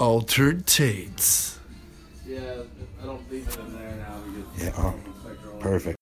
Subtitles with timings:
[0.00, 1.58] Altered Tates.
[2.26, 2.38] Yeah,
[3.02, 4.94] I don't leave it in there now because Yeah, oh,
[5.60, 5.99] perfect.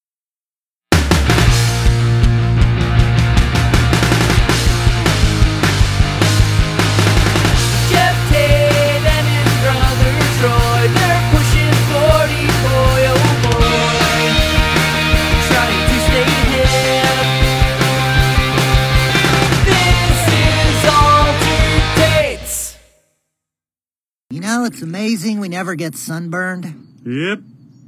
[24.68, 26.64] It's amazing we never get sunburned.
[27.06, 27.38] Yep.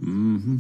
[0.03, 0.57] Mm-hmm.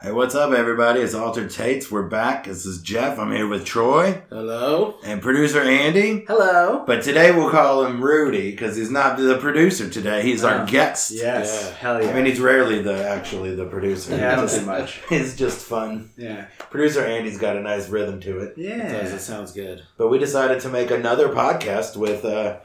[0.00, 1.00] Hey, what's up, everybody?
[1.00, 1.90] It's Altered Tates.
[1.90, 2.44] We're back.
[2.44, 3.18] This is Jeff.
[3.18, 4.96] I'm here with Troy Hello?
[5.04, 6.24] and producer Andy.
[6.26, 6.82] Hello?
[6.86, 10.22] But today we'll call him Rudy because he's not the producer today.
[10.22, 11.10] He's our guest.
[11.10, 11.68] Yes.
[11.70, 12.10] Yeah, hell yeah.
[12.10, 14.16] I mean, he's rarely the actually the producer.
[14.16, 15.02] yeah, I don't He's do just- much.
[15.10, 16.10] It's just fun.
[16.16, 16.46] Yeah.
[16.70, 18.54] Producer Andy's got a nice rhythm to it.
[18.58, 19.10] It does.
[19.10, 19.16] Yeah.
[19.16, 19.82] It sounds good.
[19.98, 22.24] But we decided to make another podcast with.
[22.24, 22.60] uh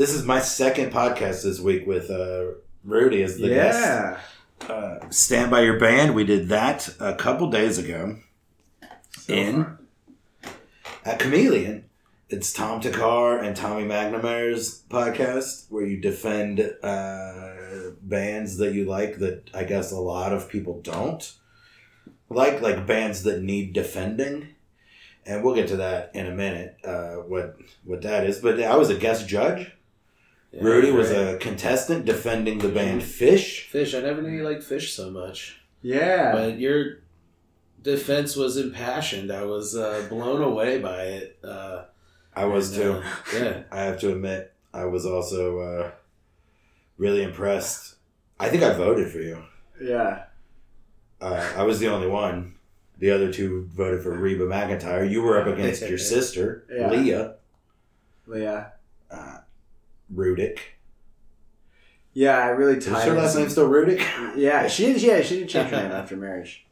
[0.00, 2.52] This is my second podcast this week with uh
[2.84, 3.78] Rudy as the guest.
[3.78, 4.18] Yeah.
[4.66, 6.14] uh, Stand by Your Band.
[6.14, 8.16] We did that a couple days ago
[9.28, 9.76] in
[11.04, 11.84] at Chameleon.
[12.30, 19.18] It's Tom Thakkar and Tommy McNamara's podcast where you defend uh, bands that you like
[19.18, 21.30] that I guess a lot of people don't
[22.30, 24.54] like, like bands that need defending.
[25.26, 26.78] And we'll get to that in a minute.
[26.82, 29.72] Uh, what what that is, but I was a guest judge.
[30.52, 33.70] Yeah, Rudy was a contestant defending the band Phish.
[33.70, 33.96] Phish.
[33.96, 35.60] I never knew you liked Phish so much.
[35.80, 36.32] Yeah.
[36.32, 36.98] But your
[37.82, 39.30] defense was impassioned.
[39.32, 41.38] I was uh, blown away by it.
[41.44, 41.84] Uh,
[42.34, 42.92] I was and, too.
[42.94, 43.12] uh,
[43.44, 43.62] yeah.
[43.72, 45.90] I have to admit, I was also uh,
[46.96, 47.94] really impressed.
[48.38, 49.42] I think I voted for you.
[49.80, 50.24] yeah.
[51.20, 52.54] Uh, I was the only one.
[52.98, 55.08] The other two voted for Reba McEntire.
[55.10, 56.90] You were up against your sister, Yeah.
[56.90, 57.34] Leah
[58.34, 58.68] Yeah.
[60.14, 60.58] Rudick.
[62.12, 64.04] Yeah, I really Is tied her last name still Rudick?
[64.36, 65.02] Yeah, she did.
[65.02, 66.66] Yeah, she didn't change her name after marriage.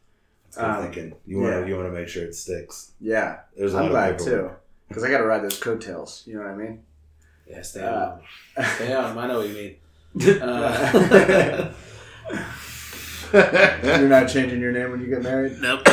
[0.55, 1.15] Good Um, thinking.
[1.27, 1.67] You want to yeah.
[1.67, 2.93] you want to make sure it sticks.
[3.01, 4.51] Yeah, There's a I'm lot glad of too
[4.89, 6.23] because I got to ride those coattails.
[6.27, 6.83] You know what I mean?
[7.49, 8.11] Yeah, stay Uh,
[8.59, 8.65] on.
[8.77, 9.17] Stay on.
[9.19, 10.41] I know what you mean.
[10.43, 11.73] Uh,
[13.33, 15.59] You're not changing your name when you get married.
[15.61, 15.83] nope.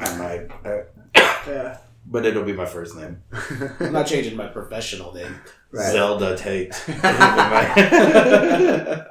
[0.00, 0.82] I might, uh,
[1.46, 1.78] Yeah.
[2.10, 3.22] But it'll be my first name.
[3.80, 5.34] I'm not changing my professional name.
[5.70, 5.92] Right.
[5.92, 6.72] Zelda Tate.
[6.98, 9.04] Uh,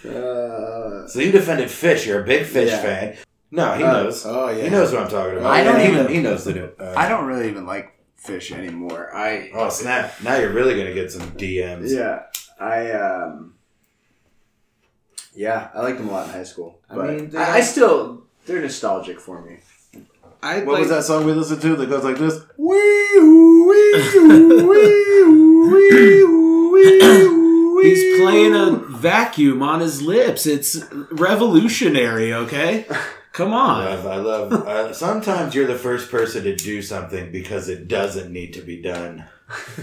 [1.08, 2.06] so you defended Phish.
[2.06, 2.82] You're a big Phish Yeah.
[2.82, 3.16] fan.
[3.50, 4.24] No, he Uh, knows.
[4.26, 4.64] Oh, yeah.
[4.64, 5.52] He knows what I'm talking about.
[5.52, 6.70] I don't And he, even- he knows the new.
[6.78, 7.92] Uh, I don't really even like
[8.26, 9.14] Phish anymore.
[9.14, 10.14] I Oh snap!
[10.22, 11.90] Now you're really gonna get some DMs.
[11.94, 12.22] yeah,
[12.58, 13.54] I um,
[15.34, 16.80] yeah, I liked them a lot in high school.
[16.90, 19.58] I But I, mean, they- I, still they're nostalgic for me.
[20.44, 22.38] I What was that song we listened to that goes like this?
[22.58, 22.76] Wee
[23.18, 26.24] wee wee wee wee
[27.72, 30.46] wee He's playing a vacuum on his lips.
[30.46, 32.86] It's revolutionary, okay?
[33.32, 33.84] Come I on.
[33.84, 34.06] love.
[34.06, 34.52] I love.
[34.52, 38.80] Uh, sometimes you're the first person to do something because it doesn't need to be
[38.82, 39.24] done.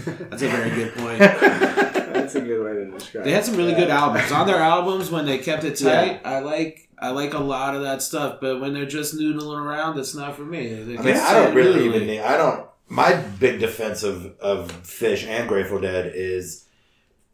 [0.06, 1.18] That's a very good point.
[2.12, 3.24] That's a good way to describe.
[3.24, 3.76] They had some really it.
[3.78, 4.30] good albums.
[4.32, 7.82] On their albums, when they kept it tight, I like I like a lot of
[7.82, 8.38] that stuff.
[8.40, 10.72] But when they're just noodling around, it's not for me.
[10.72, 12.20] They I mean, I don't really even need.
[12.20, 12.66] I don't.
[12.88, 16.66] My big defense of of Phish and Grateful Dead is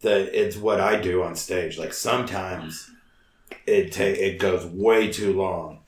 [0.01, 1.79] that it's what I do on stage.
[1.79, 2.91] Like sometimes
[3.67, 5.81] it ta- it goes way too long,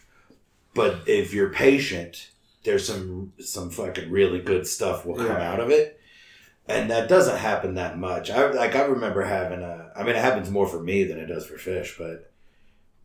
[0.75, 2.31] but if you're patient,
[2.65, 5.53] there's some some fucking really good stuff will come Yeah.
[5.53, 5.99] out of it.
[6.69, 8.31] And that doesn't happen that much.
[8.31, 8.77] I like.
[8.77, 9.91] I remember having a.
[9.97, 12.30] I mean, it happens more for me than it does for Phish, but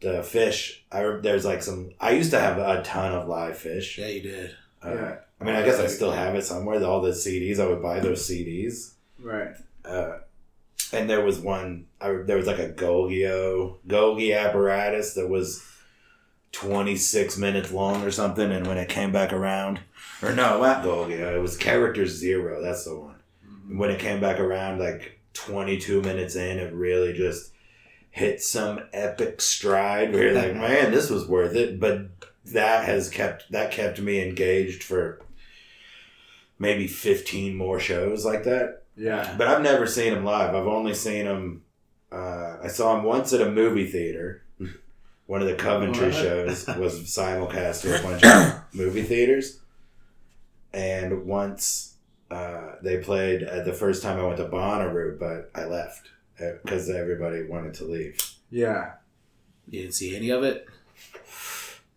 [0.02, 0.80] the Phish.
[0.92, 1.92] I there's like some.
[2.00, 3.98] I used to have a ton of live Phish.
[3.98, 4.56] Yeah, you did.
[4.84, 5.16] Uh, Yeah.
[5.40, 6.82] I mean, I guess I still have it somewhere.
[6.84, 8.94] All the CDs, I would buy those CDs.
[9.20, 9.54] Right.
[9.84, 10.20] Uh,
[10.94, 11.88] and there was one.
[12.00, 15.64] I, there was like a Golgio Golgi apparatus that was
[16.52, 18.52] twenty six minutes long or something.
[18.52, 19.82] And when it came back around,
[20.22, 22.62] or no, not Golgio, it was Character Zero.
[22.62, 23.16] That's the one.
[23.70, 27.52] And when it came back around, like twenty two minutes in, it really just
[28.16, 31.82] hit some epic stride where you're like, man, this was worth it.
[31.82, 32.08] But
[32.46, 35.22] that has kept that kept me engaged for
[36.58, 38.84] maybe 15 more shows like that.
[38.96, 39.36] Yeah.
[39.38, 40.56] but i've never seen him live.
[40.56, 41.64] I've only seen him
[42.10, 44.44] uh, i saw him once at a movie theater.
[45.26, 49.60] One of the coventry shows was simulcast to a bunch of movie theaters.
[50.74, 51.96] And once
[52.32, 56.90] uh, they played at the first time i went to Bonnaroo, but i left because
[56.90, 58.18] everybody wanted to leave
[58.52, 58.94] Yeah.
[59.70, 60.68] You didn't see any of it.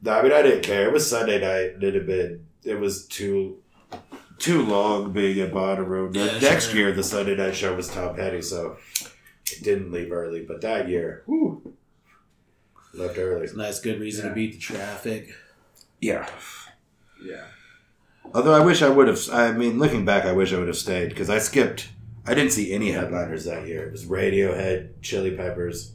[0.07, 0.87] I mean, I didn't care.
[0.89, 1.81] It was Sunday night.
[1.81, 2.41] Did a bit.
[2.65, 3.59] It was too
[4.39, 6.13] too long being at Bonnaroo.
[6.13, 6.77] The Yeah, next sure.
[6.77, 8.77] year, the Sunday night show was Tom Petty, so
[9.63, 11.75] didn't leave early, but that year, whew,
[12.95, 13.43] left early.
[13.45, 14.29] It's a nice, good reason Yeah.
[14.31, 15.35] to beat the traffic.
[16.01, 16.29] Yeah.
[17.23, 17.47] Yeah.
[18.33, 19.21] Although I wish I would have.
[19.33, 21.89] I mean, looking back, I wish I would have stayed because I skipped.
[22.29, 23.87] I didn't see any headliners that year.
[23.87, 25.93] It was Radiohead, Chili Peppers,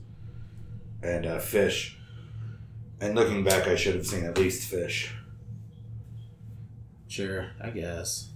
[1.03, 1.93] and uh, Phish.
[2.99, 5.11] And looking back, I should have seen at least Phish.
[7.07, 8.29] Sure, I guess.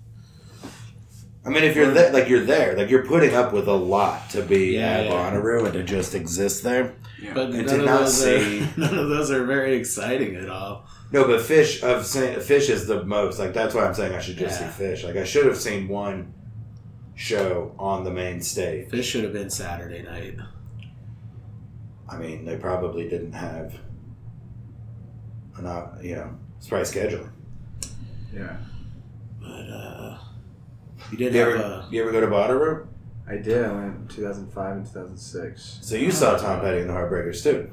[1.46, 4.30] I mean, if you're there, like you're there, like you're putting up with a lot
[4.32, 5.12] to be Yeah, at yeah.
[5.12, 6.94] Bonnaroo and to just exist there.
[7.34, 10.36] But And none to of, not those see- are, none of those are very exciting
[10.36, 10.86] at all.
[11.12, 13.40] No, but Phish of saying Phish is the most.
[13.40, 14.70] Like that's why I'm saying I should just Yeah.
[14.70, 15.04] see Phish.
[15.06, 16.34] Like I should have seen one
[17.18, 18.90] show on the main stage.
[18.90, 20.36] This should have been Saturday night.
[22.08, 23.76] I mean, they probably didn't have
[25.60, 25.90] enough.
[26.02, 27.32] You know, it's probably scheduling.
[28.34, 28.56] Yeah.
[29.42, 30.18] But uh,
[31.12, 31.88] you did You have ever, a.
[31.92, 32.88] you ever go to Bonnaroo?
[33.28, 33.66] I did.
[33.66, 35.80] I went in 2005 and 2006.
[35.82, 37.70] So you saw Tom Petty and the Heartbreakers too.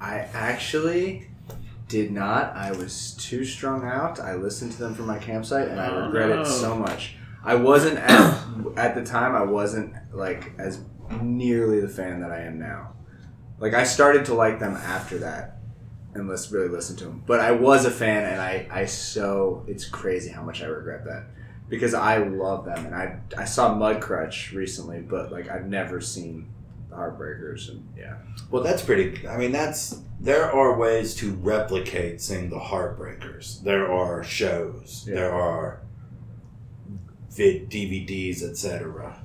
[0.00, 1.28] I actually
[1.88, 2.54] did not.
[2.56, 4.20] I was too strung out.
[4.20, 6.42] I listened to them from my campsite and I Oh, regret no.
[6.42, 7.16] it so much.
[7.44, 8.44] I wasn't at,
[8.76, 9.34] at the time.
[9.34, 10.80] I wasn't like as
[11.22, 12.92] nearly the fan that I am now.
[13.58, 15.58] Like I started to like them after that
[16.14, 17.22] and let's really listen to them.
[17.26, 21.04] But I was a fan and I I so it's crazy how much I regret
[21.04, 21.26] that.
[21.68, 26.48] Because I love them and I I saw Mudcrutch recently, but like I've never seen
[26.88, 28.16] the Heartbreakers and yeah.
[28.50, 29.26] Well, that's pretty.
[29.28, 33.62] I mean, that's there are ways to replicate seeing the Heartbreakers.
[33.62, 35.04] There are shows.
[35.06, 35.14] Yeah.
[35.14, 35.82] There are
[37.30, 39.22] vid DVDs, etc.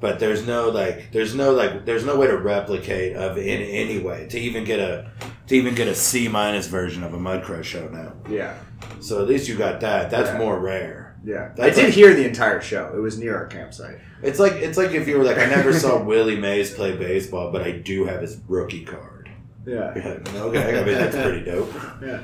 [0.00, 3.98] But there's no like, there's no like, there's no way to replicate of in any
[4.00, 5.10] way to even get a
[5.46, 8.12] to even get a C minus version of a Mudcrutch show now.
[8.28, 8.56] Yeah.
[9.00, 10.10] So at least you got that.
[10.10, 10.38] That's Yeah.
[10.38, 11.00] more rare.
[11.24, 12.92] Yeah, I did like- hear the entire show.
[12.96, 13.98] It was near our campsite.
[14.22, 17.52] It's like it's like if you were like, I never saw Willie Mays play baseball,
[17.52, 19.30] but I do have his rookie card.
[19.64, 21.72] Yeah, like, okay, I mean that's pretty dope.
[22.04, 22.18] yeah,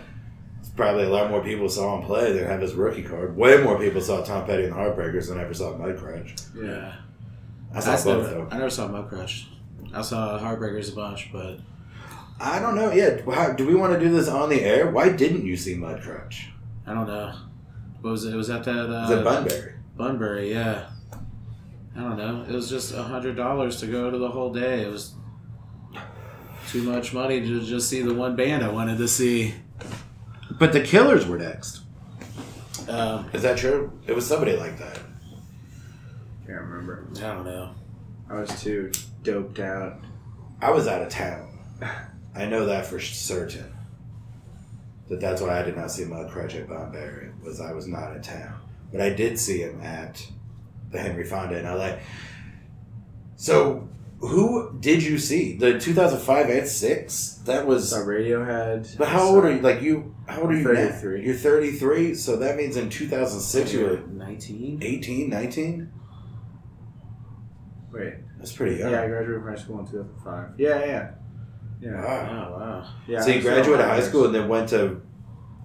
[0.79, 3.37] probably a lot more people saw him play than have his rookie card.
[3.37, 6.41] Way more people saw Tom Petty and the Heartbreakers than ever saw Mudcrutch.
[6.57, 6.95] Yeah.
[7.75, 8.49] I saw That's both never, though.
[8.51, 9.47] I never saw Mudcrutch.
[9.93, 11.59] I saw Heartbreakers a bunch, but
[12.41, 12.93] I don't know.
[12.93, 14.89] Yeah, do we want to do this on the air?
[14.91, 16.45] Why didn't you see Mudcrutch?
[16.87, 17.35] I don't know.
[18.01, 18.33] What was it?
[18.33, 19.73] It was at that uh, it Bunbury?
[19.97, 20.91] Bunbury, yeah.
[21.97, 22.47] I don't know.
[22.49, 24.83] It was just a hundred dollars to go to the whole day.
[24.85, 25.15] It was
[26.69, 29.55] too much money to just see the one band I wanted to see.
[30.59, 31.81] But the Killers were next.
[32.89, 33.93] Um, Is that true?
[34.07, 34.99] It was somebody like that.
[36.47, 37.07] can't remember.
[37.17, 37.75] I don't know.
[38.31, 38.91] I was too
[39.23, 40.01] doped out.
[40.61, 41.59] I was out of town.
[42.35, 43.73] I know that for certain.
[45.09, 48.23] That that's why I did not see Mudcrutch at Bunbury was I was not in
[48.23, 48.61] town,
[48.93, 50.27] but I did see him at
[50.91, 51.97] the Henry Fonda in LA.
[53.37, 53.89] So,
[54.21, 55.57] who did you see?
[55.57, 57.35] The 2005 and six.
[57.47, 57.93] That was.
[57.95, 58.97] Radiohead.
[58.99, 59.61] But how old are you?
[59.61, 60.15] Like you?
[60.27, 60.63] How old are you?
[60.65, 60.89] now?
[60.91, 61.25] 33.
[61.25, 62.15] You're 33.
[62.15, 64.81] So that means in 2006 you were nineteen.
[64.83, 65.93] 18, 19.
[67.93, 68.91] Wait, That's pretty young.
[68.91, 69.03] yeah.
[69.03, 70.51] I graduated from high school in 2005.
[70.59, 71.11] Yeah, yeah,
[71.81, 71.91] yeah.
[71.91, 72.57] Oh Wow.
[72.59, 72.95] wow.
[73.07, 75.01] yeah so you graduated high school and then went to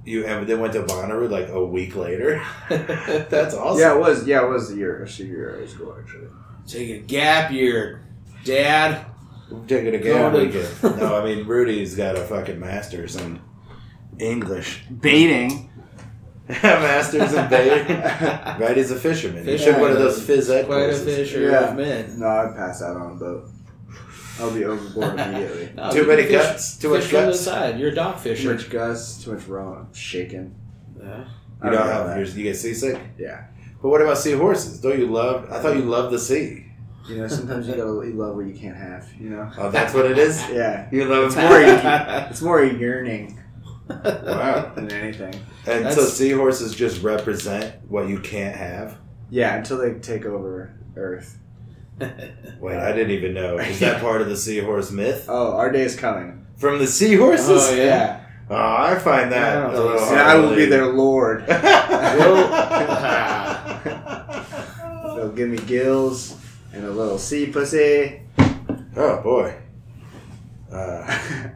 [0.06, 2.42] you and then went to Bonnaroo like a week later.
[2.70, 3.80] That's awesome.
[3.82, 4.26] Yeah, it was.
[4.28, 6.28] Yeah, it was a year, a senior year of high school actually.
[6.66, 8.02] Taking a gap year,
[8.44, 9.06] Dad.
[9.50, 10.32] We'll take it again.
[10.32, 11.00] Going weekend.
[11.00, 13.40] no, I mean Rudy's got a fucking master's in
[14.20, 14.84] English.
[15.02, 15.70] Baiting.
[16.50, 17.98] master's in baiting.
[18.02, 19.48] right, he's a fisherman.
[19.48, 21.06] You should one of those phys ed Quite a courses.
[21.06, 21.70] fisher Yeah.
[21.72, 22.20] of men.
[22.20, 23.50] No, I'd pass out on a boat.
[24.40, 25.70] I'll be overboard immediately.
[25.76, 26.78] No, Too many can fish- guts.
[26.78, 27.40] Too much fish from the guts.
[27.42, 27.80] side.
[27.80, 30.56] You're a dog Too much guts, too much rowing, I'm shaking.
[31.00, 31.26] Yeah.
[31.62, 32.18] I You don't have that.
[32.18, 33.00] you're- you get seasick.
[33.20, 33.46] Yeah.
[33.82, 34.80] But what about seahorses?
[34.82, 35.52] Don't you love?
[35.52, 36.63] I thought you loved the sea.
[37.08, 39.12] You know, sometimes you gotta you love what you can't have.
[39.20, 39.52] You know.
[39.58, 40.42] Oh, that's what it is.
[40.50, 40.88] Yeah.
[40.92, 41.60] You love It's more.
[42.30, 43.40] it's more a yearning
[43.90, 44.72] Wow.
[44.76, 45.36] than anything.
[45.66, 48.98] And so seahorses just represent what you can't have.
[49.30, 51.40] Yeah, until they take over Earth.
[52.00, 53.58] Wait, I didn't even know.
[53.58, 55.26] Is that part of the seahorse myth?
[55.28, 56.46] Oh, our day is coming.
[56.58, 57.70] From the seahorses?
[57.70, 58.22] Oh, yeah.
[58.50, 60.16] Oh, I find that I don't a think little so.
[60.16, 61.46] I will be their lord.
[65.16, 66.36] They'll give me gills
[66.74, 68.22] and a little sea pussy.
[68.96, 69.56] oh boy.
[70.72, 71.06] Uh,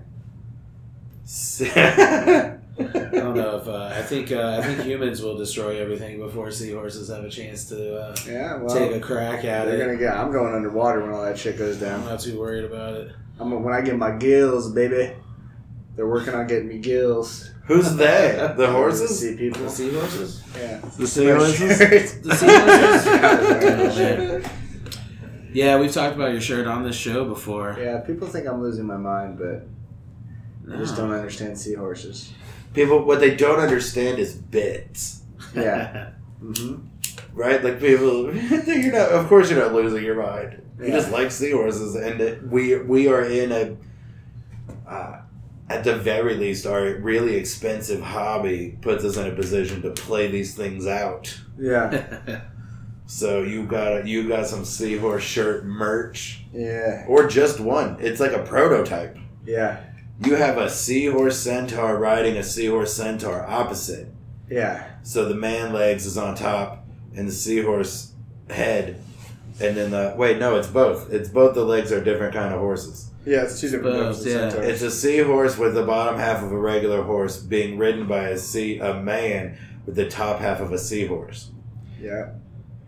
[2.79, 6.51] I don't know if uh, I think uh, I think humans will destroy everything before
[6.51, 9.79] seahorses have a chance to uh, Yeah, well, take a crack at they're it.
[9.85, 10.13] gonna get.
[10.13, 12.01] I'm going underwater when all that shit goes down.
[12.01, 13.11] I'm not too worried about it.
[13.39, 15.11] I'm when I get my gills, baby.
[15.95, 17.49] They're working on getting me gills.
[17.65, 18.53] Who's they?
[18.55, 19.09] The horses?
[19.09, 19.63] The sea people.
[19.63, 20.43] The seahorses?
[20.55, 20.79] Yeah.
[20.97, 21.79] The seahorses?
[22.23, 24.47] The seahorses?
[25.47, 25.55] Man.
[25.55, 27.77] Yeah, we've talked about your shirt on this show before.
[27.79, 29.67] Yeah, people think I'm losing my mind, but
[30.73, 32.33] I just don't understand seahorses.
[32.73, 35.21] People, what they don't understand is bits,
[35.55, 36.11] Yeah.
[36.43, 36.85] mm-hmm.
[37.33, 37.63] right?
[37.63, 38.35] Like people,
[38.67, 39.09] you're not.
[39.09, 40.61] Of course, you're not losing your mind.
[40.79, 40.91] You Yeah.
[40.91, 43.77] just like seahorses, and it, we we are in a.
[44.87, 45.21] Uh,
[45.69, 50.31] at the very least, our really expensive hobby puts us in a position to play
[50.31, 51.37] these things out.
[51.59, 52.05] Yeah.
[53.07, 57.05] So you got you got some seahorse shirt merch, Yeah.
[57.07, 57.95] or just one.
[58.01, 59.17] It's like a prototype.
[59.45, 59.79] Yeah.
[60.25, 64.07] You have a seahorse centaur riding a seahorse centaur opposite.
[64.49, 64.85] Yeah.
[65.03, 66.85] So the man legs is on top
[67.15, 68.11] and the seahorse
[68.49, 69.01] head.
[69.59, 71.11] And then the wait, no, it's both.
[71.11, 73.09] It's both the legs are different kind of horses.
[73.25, 74.49] Yeah, it's two different Both, types of yeah.
[74.49, 74.67] centaurs.
[74.69, 78.37] It's a seahorse with the bottom half of a regular horse being ridden by a
[78.37, 81.51] sea a man with the top half of a seahorse.
[82.01, 82.29] Yeah.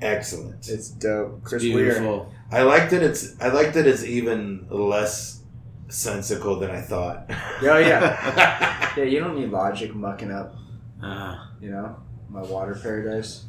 [0.01, 0.67] Excellent.
[0.69, 1.43] It's dope.
[1.43, 1.73] Chris Weir.
[1.93, 2.33] Beautiful.
[2.51, 5.41] I like that it's I like that it's even less
[5.89, 7.25] sensical than I thought.
[7.61, 8.75] Oh, yeah.
[8.97, 10.55] Yeah, you don't need logic mucking up,
[11.01, 11.95] Uh, you know,
[12.27, 13.45] my water paradise.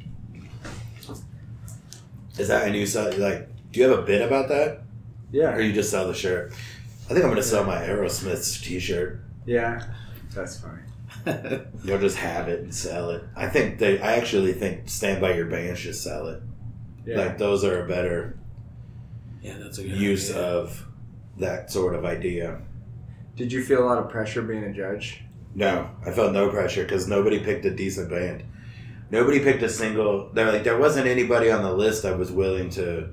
[2.38, 4.82] Is that and you sell like do you have a bit about that?
[5.32, 5.54] Yeah.
[5.54, 6.52] Or you just sell the shirt?
[7.06, 9.20] I think I'm gonna sell my Aerosmith's t shirt.
[9.46, 9.82] Yeah.
[10.34, 10.82] That's funny.
[11.84, 13.22] You'll just have it and sell it.
[13.36, 16.42] I think they I actually think Stand By Your Band should sell it.
[17.04, 17.18] Yeah.
[17.18, 18.38] Like those are a better
[19.42, 20.42] yeah, that's a good use idea.
[20.42, 20.86] of
[21.38, 22.60] that sort of idea.
[23.36, 25.22] Did you feel a lot of pressure being a judge?
[25.54, 28.44] No, I felt no pressure because nobody picked a decent band.
[29.10, 30.30] Nobody picked a single.
[30.32, 33.08] There, like, there wasn't anybody on the list I was willing to,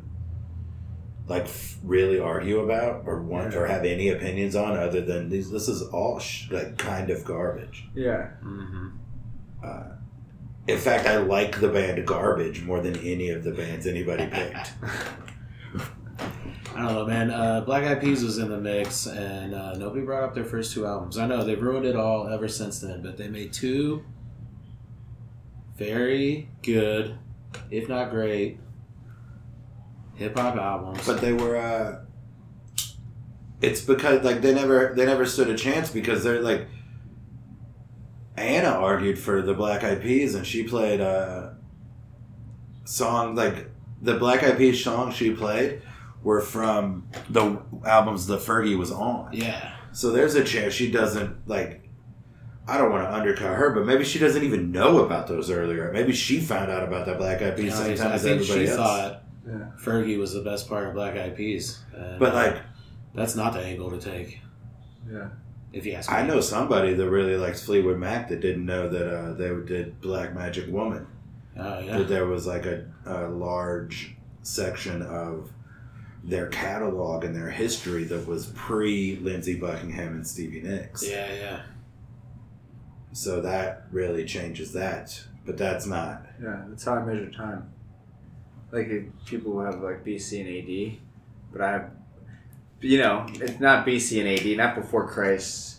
[1.28, 1.48] like,
[1.84, 5.52] really argue about or want or have any opinions on, other than these.
[5.52, 7.88] This is all sh- like kind of garbage.
[7.94, 8.30] Yeah.
[8.44, 8.94] Mhm.
[10.68, 14.74] In fact, I like the band Garbage more than any of the bands anybody picked.
[16.76, 17.32] I don't know, man.
[17.32, 20.74] Uh, Black Eyed Peas was in the mix, and uh, nobody brought up their first
[20.74, 21.18] two albums.
[21.18, 24.04] I know they've ruined it all ever since then, but they made two
[25.78, 27.18] very good,
[27.72, 28.60] if not great,
[30.18, 31.06] hip hop albums.
[31.08, 31.56] but they were.
[31.58, 32.02] uh
[33.62, 36.68] It's because like they never they never stood a chance because they're like.
[38.36, 41.58] Anna argued for the Black Eyed Peas, and she played a
[42.86, 43.70] song like
[44.02, 45.82] the Black Eyed Peas song she played
[46.22, 49.30] were from the albums the Fergie was on.
[49.34, 51.84] yeah, So there's a chance she doesn't like.
[52.68, 55.90] I don't want to undercut her, but maybe she doesn't even know about those earlier.
[55.92, 58.26] Maybe she found out about that Black Eyed You Peas know, same time I as
[58.26, 58.78] everybody she else.
[58.78, 59.68] thought Yeah.
[59.82, 61.80] Fergie was the best part of Black Eyed Peas.
[62.20, 62.58] But uh, like,
[63.16, 64.40] that's not the angle to take,
[65.10, 65.30] Yeah.
[65.72, 66.18] if you ask me.
[66.18, 70.02] I know somebody that really likes Fleetwood Mac that didn't know that uh, they did
[70.02, 71.08] Black Magic Woman.
[71.58, 71.98] Oh yeah.
[72.00, 75.52] That there was like a, a large section of
[76.24, 81.08] their catalog and their history that was pre Lindsey Buckingham and Stevie Nicks.
[81.08, 81.62] Yeah, yeah.
[83.14, 85.20] So that really changes that.
[85.46, 86.26] But that's not.
[86.42, 86.64] Yeah.
[86.68, 87.72] That's how I measure time.
[88.72, 88.90] Like
[89.26, 90.50] people who have like BC and
[90.94, 91.00] AD,
[91.54, 91.92] but I have,
[92.82, 95.76] you know, it's not BC and AD, not before Christ.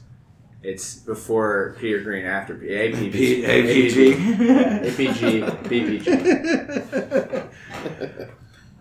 [0.62, 3.44] It's before Peter Green, after P- APG.
[3.44, 4.84] APG.
[4.84, 6.04] APG, BPG.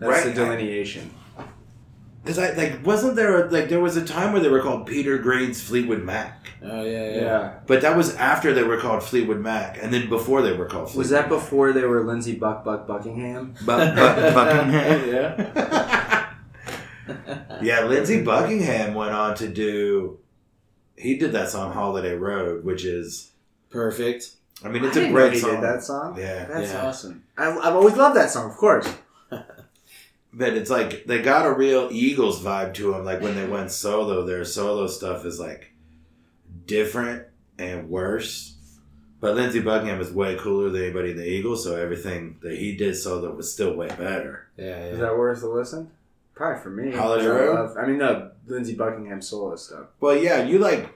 [0.00, 0.24] Right.
[0.24, 1.10] the delineation.
[2.28, 4.86] Because I like wasn't there a, like there was a time where they were called
[4.86, 7.14] Peter Green's Fleetwood Mac, Oh yeah, Yeah.
[7.22, 7.52] yeah.
[7.66, 10.88] but that was after they were called Fleetwood Mac, and then before they were called.
[10.88, 13.54] Fleetwood Was that before they were Lindsey Buck Buck Buckingham?
[13.64, 15.08] Buck, Buck, Buckingham?
[15.08, 16.28] Yeah.
[17.62, 20.18] yeah, Lindsey Buckingham went on to do.
[20.96, 23.30] He did that song "Holiday Road," which is,
[23.70, 24.32] Perfect.
[24.62, 25.50] I mean, it's I a didn't know great he song.
[25.52, 26.18] did that song.
[26.18, 26.86] Yeah, That's Yeah.
[26.86, 27.24] awesome.
[27.38, 28.86] I, I've always loved that song, of course.
[30.38, 33.04] But it's like they got a real Eagles vibe to them.
[33.04, 35.72] Like when they went solo, their solo stuff is like
[36.66, 37.26] different
[37.58, 38.54] and worse.
[39.20, 42.76] But Lindsey Buckingham is way cooler than anybody in the Eagles, so everything that he
[42.76, 44.46] did solo was still way better.
[44.56, 45.90] Yeah, Is that worth a listen?
[46.36, 46.92] Probably for me.
[46.92, 47.54] Holiday I Road?
[47.56, 49.86] love- I mean, the Lindsey Buckingham solo stuff.
[49.98, 50.90] Well, yeah, you like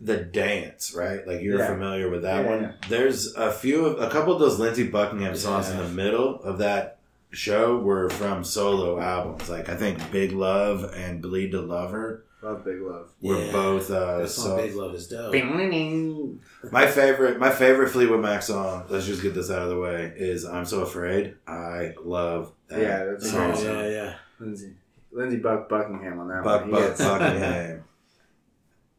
[0.00, 1.26] the dance, right?
[1.26, 1.66] Like you're Yeah.
[1.66, 2.62] familiar with that Yeah, one.
[2.62, 2.72] yeah.
[2.88, 6.56] There's a few of a couple of those Lindsey Buckingham songs in the middle of
[6.58, 6.96] that
[7.30, 9.48] show were from solo albums.
[9.48, 13.10] Like I think Big Love and Bleed to Love Her Love Big Love.
[13.20, 13.52] were Yeah.
[13.52, 15.32] both uh, That song so- Big Love is dope.
[16.72, 17.38] my favorite.
[17.38, 18.84] My favorite Fleetwood Mac song.
[18.88, 20.12] Let's just get this out of the way.
[20.16, 22.80] Is "I'm So Afraid." I love that.
[22.80, 23.50] Yeah, that's song.
[23.52, 23.66] awesome.
[23.74, 24.14] yeah, yeah.
[24.38, 24.74] Lindsey.
[25.12, 26.70] Lindsey Buck Buckingham on that Buck one.
[26.70, 27.84] Buck He gets- Buckingham.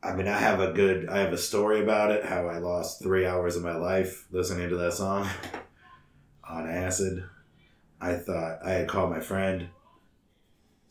[0.04, 2.26] I mean, I have a good, I have a story about it.
[2.26, 5.28] How I lost three hours of my life listening to that song
[6.48, 7.24] on acid.
[8.01, 9.70] I thought I had called my friend,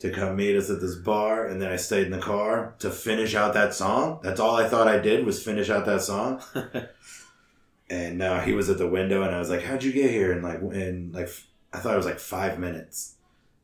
[0.01, 2.89] to come meet us at this bar, and then I stayed in the car to
[2.89, 4.19] finish out that song.
[4.23, 6.41] That's all I thought I did was finish out that song.
[7.89, 10.31] and uh, he was at the window, and I was like, "How'd you get here?"
[10.31, 11.29] And like, in like,
[11.71, 13.17] I thought it was like five minutes,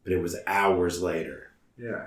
[0.04, 1.54] but it was hours later.
[1.76, 2.06] Yeah.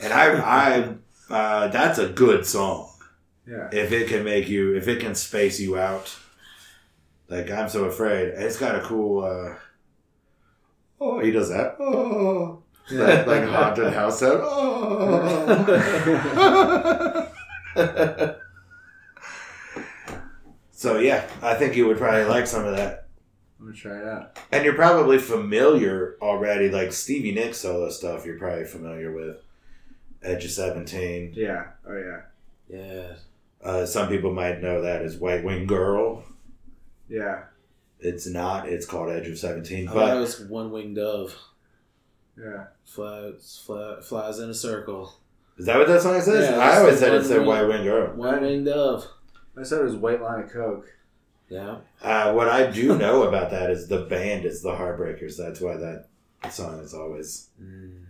[0.00, 0.96] And I,
[1.30, 2.90] I, uh, that's a good song.
[3.46, 3.68] Yeah.
[3.70, 6.16] if it can make you if it can space you out
[7.28, 9.54] like i'm so afraid it's got a cool uh
[11.00, 15.50] oh he does that oh that like haunted house sound oh
[20.70, 23.00] so yeah i think you would probably like some of that
[23.58, 24.38] I'm gonna try it out.
[24.52, 29.36] and you're probably familiar already like stevie nicks solo stuff you're probably familiar with
[30.22, 31.64] edge of 17 Yeah.
[31.88, 32.20] Oh yeah.
[32.68, 33.12] yeah.
[33.62, 36.24] uh, some people might know that as white wing girl
[37.08, 37.44] Yeah.
[38.04, 38.68] It's not.
[38.68, 39.88] It's called Edge of Seventeen.
[39.88, 41.36] I thought it But was one winged dove.
[42.38, 42.64] Yeah.
[42.84, 45.14] Flies, fly, flies in a circle.
[45.56, 46.50] is that what that song says?
[46.50, 48.14] Yeah, I always said it said White Wing Girl.
[48.14, 49.06] One winged dove.
[49.58, 50.86] I said it was white line of coke.
[51.48, 51.76] Yeah.
[52.02, 55.36] Uh, what I do know about that is the band is the Heartbreakers.
[55.36, 56.06] That's why that
[56.52, 58.02] song is always Mm,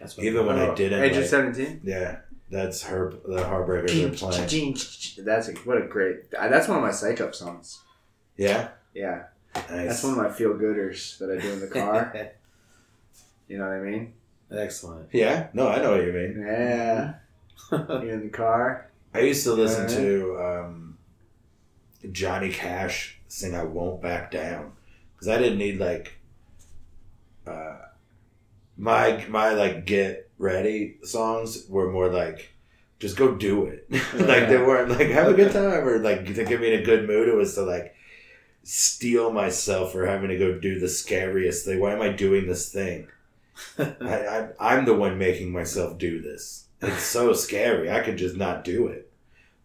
[0.00, 1.02] that's what even when I didn't.
[1.02, 1.80] Age of seventeen.
[1.84, 2.18] yeah,
[2.50, 3.14] that's her.
[3.26, 4.76] The Heartbreakers are playing.
[5.24, 6.30] That's a, what a great.
[6.32, 7.80] That's one of my psych up songs.
[8.36, 9.24] Yeah, Yeah.
[9.54, 9.64] Nice.
[9.68, 12.12] That's one of my feel gooders that I do in the car.
[13.48, 14.12] you know what I mean?
[14.50, 15.08] Excellent.
[15.12, 16.44] yeah, no, I know what you mean.
[16.46, 17.14] Yeah.
[17.72, 18.90] you in the car?
[19.12, 19.96] I used to listen Alright.
[19.96, 20.98] to um,
[22.12, 24.72] Johnny Cash sing "I Won't Back Down"
[25.14, 26.18] because I didn't need like
[27.46, 27.76] uh,
[28.76, 32.52] my my like get ready songs were more like
[32.98, 33.86] just go do it.
[34.14, 36.84] like they weren't like have a good time or like to get me in a
[36.84, 37.28] good mood.
[37.28, 37.94] It was to like
[38.68, 41.80] steal myself for having to go do the scariest thing.
[41.80, 43.08] Why am I doing this thing?
[43.78, 46.66] I, I, I'm the one making myself do this.
[46.82, 47.90] It's so scary.
[47.90, 49.10] I could just not do it.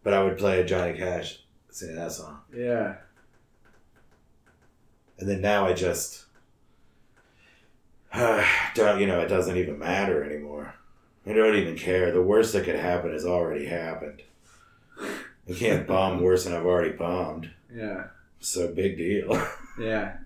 [0.02, 2.40] But I would play a Johnny Cash sing that song.
[2.54, 2.94] Yeah.
[5.18, 6.24] And then now I just
[8.14, 10.74] don't, you know, it doesn't even matter anymore.
[11.26, 12.10] I don't even care.
[12.10, 14.22] The worst that could happen has already happened.
[14.98, 17.50] I can't bomb worse than I've already bombed.
[17.72, 18.04] Yeah.
[18.44, 19.40] So big deal.
[19.76, 20.18] Yeah.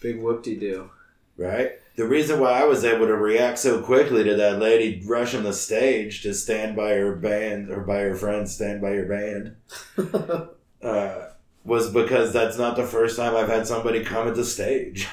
[0.00, 0.88] Big whoop de doo.
[1.36, 1.72] right?
[1.96, 5.52] The reason why I was able to react so quickly to that lady rushing the
[5.52, 9.56] stage to stand by her band or by her friends, stand by your band,
[10.82, 11.26] uh,
[11.64, 15.06] was because that's not the first time I've had somebody come at the stage.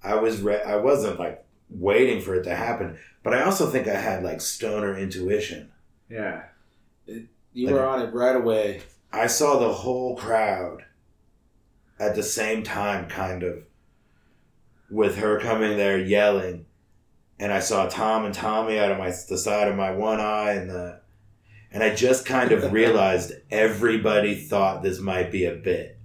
[0.00, 3.88] I was re- I wasn't like waiting for it to happen, but I also think
[3.88, 5.72] I had like stoner intuition.
[6.08, 6.44] Yeah.
[7.52, 8.82] You were on it right away.
[9.12, 10.84] I saw the whole crowd
[11.98, 13.64] at the same time, kind of,
[14.90, 16.66] with her coming there yelling,
[17.38, 20.52] and I saw Tom and Tommy out of my the side of my one eye,
[20.52, 21.00] and the,
[21.70, 25.98] and I just kind of realized everybody thought this might be a bit,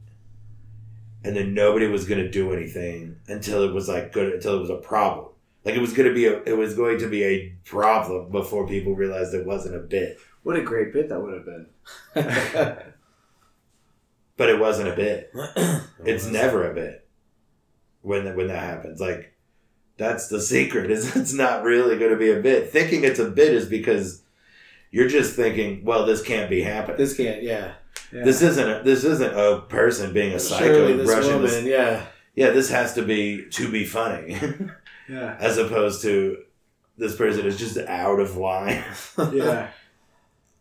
[1.24, 4.62] and then nobody was going to do anything until it was like good until it
[4.62, 5.30] was a problem.
[5.66, 8.68] Like it was going to be a it was going to be a problem before
[8.68, 12.84] people realized it wasn't a bit, What a great bit that would have been.
[14.38, 15.32] but it wasn't a bit.
[16.06, 17.08] It's never a bit
[18.02, 19.00] when that when that happens.
[19.00, 19.34] Like
[19.98, 22.72] that's the secret is it's not really going to be a bit.
[22.72, 24.22] Thinking it's a bit is because
[24.92, 26.98] you're just thinking, well, this can't be happening.
[26.98, 27.42] This, This can't.
[27.44, 27.74] Yeah.
[28.12, 28.26] Yeah.
[28.26, 31.42] isn't a, this isn't a person being a psycho this woman.
[31.42, 31.64] this.
[31.64, 32.06] Yeah.
[32.36, 34.36] Yeah, this has to be to be funny,
[35.10, 35.38] yeah.
[35.40, 36.38] as opposed to
[36.98, 38.84] this person is just out of line.
[39.32, 39.70] Yeah.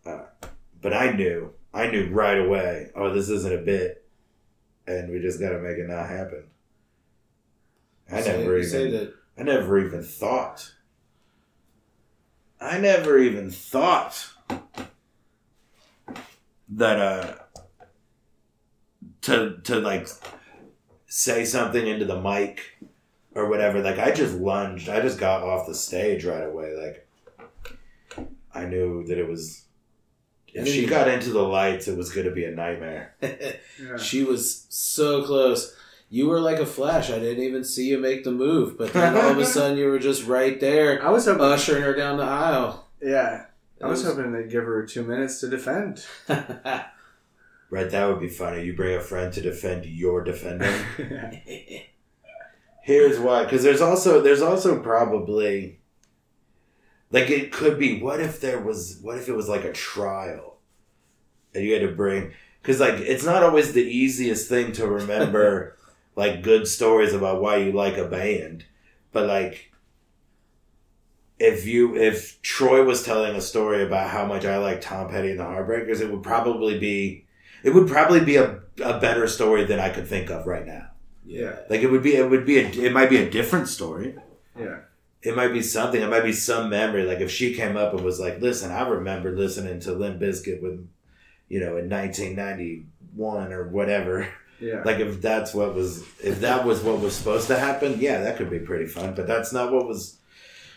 [0.05, 0.25] Uh,
[0.83, 2.91] but I knew, I knew right away.
[2.95, 4.05] Oh, this isn't a bit,
[4.87, 6.45] and we just got to make it not happen.
[8.11, 8.69] I You never you even.
[8.71, 9.15] say that.
[9.39, 10.73] I never even thought.
[12.61, 14.29] I never even thought
[16.69, 17.35] that uh
[19.23, 20.09] to to like
[21.07, 22.61] say something into the mic
[23.35, 23.81] or whatever.
[23.83, 24.89] Like I just lunged.
[24.89, 26.75] I just got off the stage right away.
[26.77, 29.65] Like I knew that it was.
[30.55, 33.15] If she got into the lights, it was going to be a nightmare.
[33.83, 33.97] Yeah.
[33.97, 35.75] She was so close.
[36.11, 37.11] You were like a flash.
[37.11, 39.87] I didn't even see you make the move, but then all of a sudden you
[39.87, 41.43] were just right there, I was hoping.
[41.43, 42.87] ushering her down the aisle.
[43.01, 43.47] yeah.
[43.83, 46.05] I was was- hoping they'd give her two minutes to defend.
[47.71, 47.91] Right?
[47.91, 48.65] That would be funny.
[48.65, 50.71] You bring a friend to defend your defending.
[52.83, 55.79] Here's why, because there's also there's also probably
[57.13, 58.01] like it could be.
[58.01, 58.99] What if there was?
[59.01, 60.59] What if it was like a trial,
[61.55, 62.33] and you had to bring?
[62.61, 65.77] Because like it's not always the easiest thing to remember,
[66.17, 68.65] like good stories about why you like a band,
[69.13, 69.73] but like
[71.39, 75.33] if you if Troy was telling a story about how much I like Tom Petty
[75.33, 77.27] and the Heartbreakers, it would probably be
[77.63, 80.89] it would probably be a, a better story than I could think of right now.
[81.25, 81.57] Yeah.
[81.69, 84.17] Like it would be it would be a, it might be a different story.
[84.59, 84.81] Yeah.
[85.23, 86.03] It might be something.
[86.03, 87.05] It might be some memory.
[87.05, 90.61] Like if she came up and was like, "Listen, I remember listening to Limp Bizkit
[90.61, 90.89] with,
[91.49, 94.83] you know, in 1991 or whatever." Yeah.
[94.85, 98.37] Like if that's what was if that was what was supposed to happen, yeah, that
[98.37, 99.15] could be pretty fun.
[99.15, 100.19] But that's not what was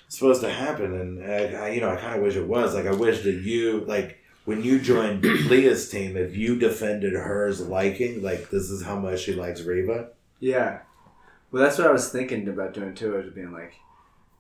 [0.07, 2.73] supposed to happen, and I, I, you know, I kind of wish it was.
[2.73, 7.61] Like I wish that you like when you joined Leah's team, if you defended hers
[7.61, 10.09] liking, like this is how much she likes Reba.
[10.39, 10.79] Yeah.
[11.51, 13.15] Well, that's what I was thinking about doing too.
[13.15, 13.73] I was being like,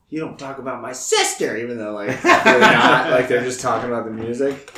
[0.09, 3.09] you don't talk about my sister, even though like they're not.
[3.11, 4.71] Like they're just talking about the music.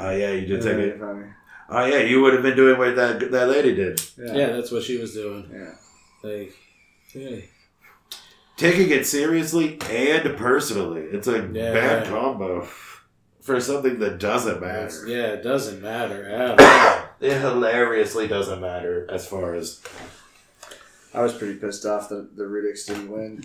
[0.00, 1.00] Oh yeah, you did take really it.
[1.00, 1.26] funny.
[1.68, 4.00] Oh yeah, you would have been doing what that that lady did.
[4.18, 4.32] Yeah.
[4.34, 5.48] Yeah, that's what she was doing.
[5.52, 5.74] Yeah.
[6.22, 6.52] Like,
[7.12, 7.48] hey,
[8.56, 11.72] Taking it seriously and personally, it's a Yeah.
[11.72, 12.68] bad combo
[13.40, 15.08] for something that doesn't that's, matter.
[15.12, 16.98] yeah, it doesn't matter at all.
[17.22, 19.80] It hilariously doesn't matter as far as
[21.14, 23.44] I was pretty pissed off that the Rudicks didn't win.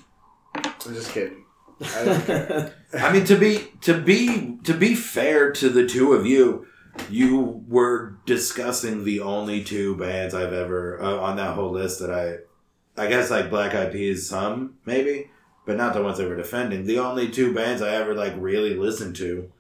[0.88, 1.44] I'm just kidding.
[1.82, 2.72] I.
[2.94, 6.66] I mean, to be to be to be fair to the two of you,
[7.10, 12.12] you were discussing the only two bands I've ever uh, on that whole list that
[12.12, 15.30] I, I guess like Black Eyed Peas, some maybe,
[15.66, 16.86] but not the ones they were defending.
[16.86, 19.52] The only two bands I ever like really listened to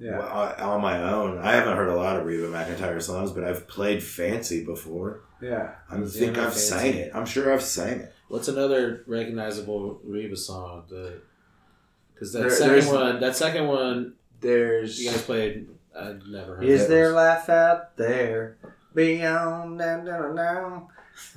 [0.00, 0.18] Yeah.
[0.20, 1.38] on my own.
[1.38, 5.20] I haven't heard a lot of Reba McEntire songs, but I've played Fancy before.
[5.40, 5.74] Yeah.
[5.90, 6.58] I think I've Fancy.
[6.60, 7.12] sang it.
[7.14, 8.12] I'm sure I've sang it.
[8.34, 10.82] What's another recognizable Reba song?
[10.88, 11.20] The
[12.12, 15.00] Because that There- second one, that second one, There's.
[15.00, 15.68] you guys played.
[15.96, 16.64] I never heard.
[16.64, 18.56] Is there life out there
[18.92, 20.88] beyond down down?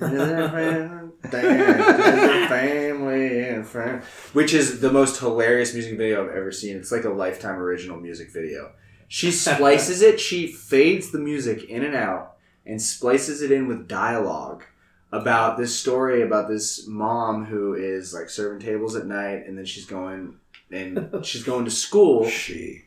[2.48, 6.76] family and friends, which is the most hilarious music video I've ever seen.
[6.76, 8.72] It's like a lifetime original music video.
[9.06, 10.18] She splices it.
[10.18, 14.64] She fades the music in and out and splices it in with dialogue
[15.12, 19.64] about this story about this mom who is like serving tables at night and then
[19.64, 20.36] she's going
[20.70, 22.82] and she's going to school She.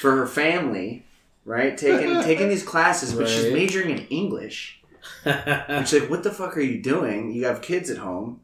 [0.00, 1.04] for her family,
[1.44, 1.76] right?
[1.76, 3.52] Taking taking these classes, but she's Right.
[3.52, 4.80] majoring in English.
[5.24, 7.30] And she's like, "What the fuck are you doing?
[7.32, 8.40] You have kids at home."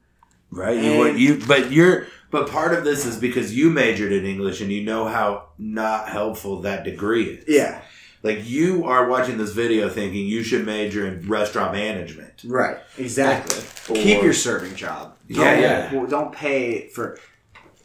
[0.51, 0.77] Right.
[0.77, 4.25] You, And- what you but you're but part of this is because you majored in
[4.27, 7.45] English and you know how not helpful that degree is.
[7.49, 7.81] Yeah,
[8.23, 12.43] Like you are watching this video thinking you should major in restaurant management.
[12.45, 12.77] right.
[12.99, 13.59] Exactly.
[13.89, 15.17] Or- Keep your serving job.
[15.29, 15.95] Yeah, Don't- yeah.
[15.95, 17.19] well, Don't pay for.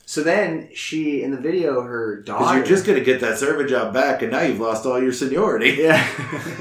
[0.05, 2.55] So then she in the video, her daughter.
[2.57, 5.71] you're just gonna get that serving job back and now you've lost all your seniority.
[5.81, 6.01] yeah,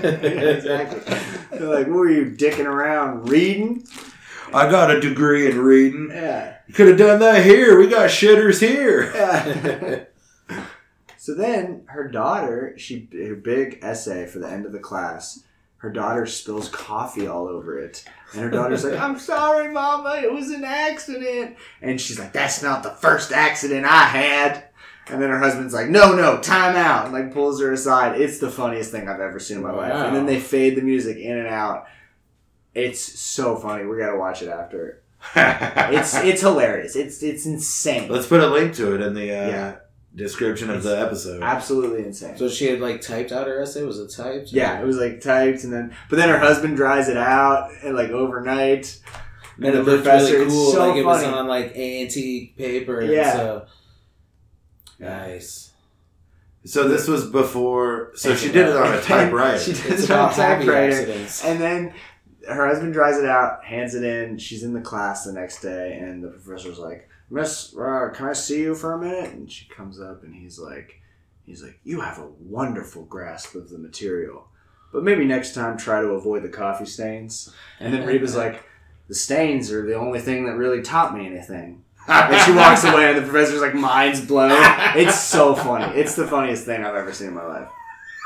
[0.03, 1.59] exactly.
[1.59, 3.85] They're like, "What were you dicking around reading?"
[4.53, 6.09] I got a degree in reading.
[6.13, 6.55] Yeah.
[6.67, 7.79] You could have done that here.
[7.79, 9.13] We got shitters here.
[9.15, 10.01] Yeah.
[11.27, 15.43] so then her daughter, she her big essay for the end of the class.
[15.79, 20.33] Her daughter spills coffee all over it, and her daughter's like, "I'm sorry, Mama, it
[20.33, 24.69] was an accident." And she's like, "That's not the first accident I had."
[25.09, 28.21] And then her husband's like, "No, no, time out!" And like pulls her aside.
[28.21, 29.95] It's the funniest thing I've ever seen in my life.
[29.95, 31.87] And then they fade the music in and out.
[32.73, 33.85] It's so funny.
[33.85, 35.03] We gotta watch it after.
[35.35, 36.95] It's it's hilarious.
[36.95, 38.09] It's it's insane.
[38.09, 39.77] Let's put a link to it in the uh, Yeah.
[40.17, 41.43] Description of the episode.
[41.43, 42.37] Absolutely insane.
[42.37, 43.83] so she had like typed out her essay.
[43.85, 44.51] Was it typed?
[44.53, 47.95] Yeah, it was like typed, and then but then her husband dries it out and
[47.95, 48.99] like overnight.
[49.59, 50.73] and the it looked professor, really it's cool.
[50.73, 53.03] so like it was on like antique paper.
[53.03, 53.33] Yeah.
[53.33, 53.67] So.
[54.99, 55.73] Nice.
[56.65, 58.13] So this was before.
[58.17, 59.59] So she did it on a typewriter.
[59.59, 61.13] She did It's it on a typewriter,
[61.45, 61.95] and then
[62.49, 64.39] her husband dries it out, hands it in.
[64.39, 68.33] She's in the class the next day, and the professor's like, "Miss, uh, can I
[68.33, 71.01] see you for a minute?" And she comes up, and he's like,
[71.45, 74.49] "He's like, you have a wonderful grasp of the material."
[74.93, 77.53] But maybe next time try to avoid the coffee stains.
[77.81, 78.65] And then Reba's like,
[79.09, 81.83] the stains are the only thing that really taught me anything.
[82.09, 84.53] And she walks away, and the professor's like, mind's blown.
[84.97, 85.99] It's so funny.
[85.99, 87.69] It's the funniest thing I've ever seen in my life.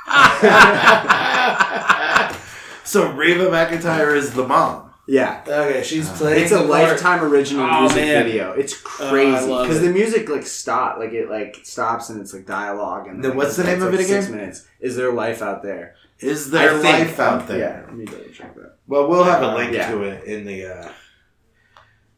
[2.85, 4.90] so Reba McEntire is the mom.
[5.11, 5.43] Yeah.
[5.45, 6.45] Okay, she's playing.
[6.45, 8.25] It's a lifetime original Oh, music man.
[8.25, 8.53] video.
[8.53, 9.87] It's Oh, crazy love because it.
[9.87, 13.39] the music like stop, like it like stops and it's like dialogue and Then like,
[13.39, 14.23] what's the it's name of like it again?
[14.23, 14.69] Six minutes.
[14.79, 15.97] Is there life out there?
[16.21, 17.59] Is there I think- life out there?
[17.59, 18.77] Yeah, let me double check that.
[18.87, 19.91] Well, we'll have a Uh, link yeah.
[19.91, 20.67] to it in the.
[20.67, 20.89] Uh,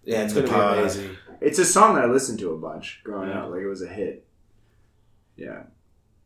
[0.05, 0.79] Yeah, it's in gonna be pod.
[0.79, 1.17] amazing.
[1.41, 3.45] It's a song that I listened to a bunch growing Yeah.
[3.45, 3.51] up.
[3.53, 4.27] Like it was a hit.
[5.37, 5.63] Yeah,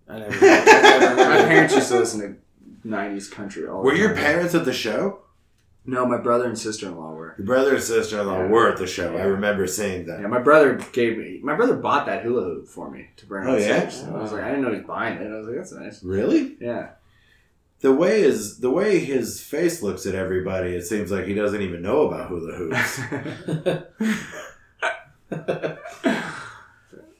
[0.08, 2.20] I never, I never my parents used to listen
[2.82, 3.82] to '90s country all.
[3.84, 5.20] Were the your parents at the show?
[5.88, 7.34] No, my brother and sister in law were.
[7.38, 8.48] Your brother and sister in law Yeah.
[8.48, 9.16] were at the show.
[9.16, 10.20] I remember seeing that.
[10.20, 11.38] Yeah, my brother gave me.
[11.42, 13.46] My brother bought that hula hoop for me to bring.
[13.46, 13.88] Oh, on yeah?
[13.88, 15.30] So I was like, I didn't know he was buying it.
[15.32, 16.02] I was like, that's nice.
[16.02, 16.56] Really?
[16.60, 16.88] Yeah.
[17.80, 20.74] The way is the way his face looks at everybody.
[20.74, 23.00] It seems like he doesn't even know about hula hoops.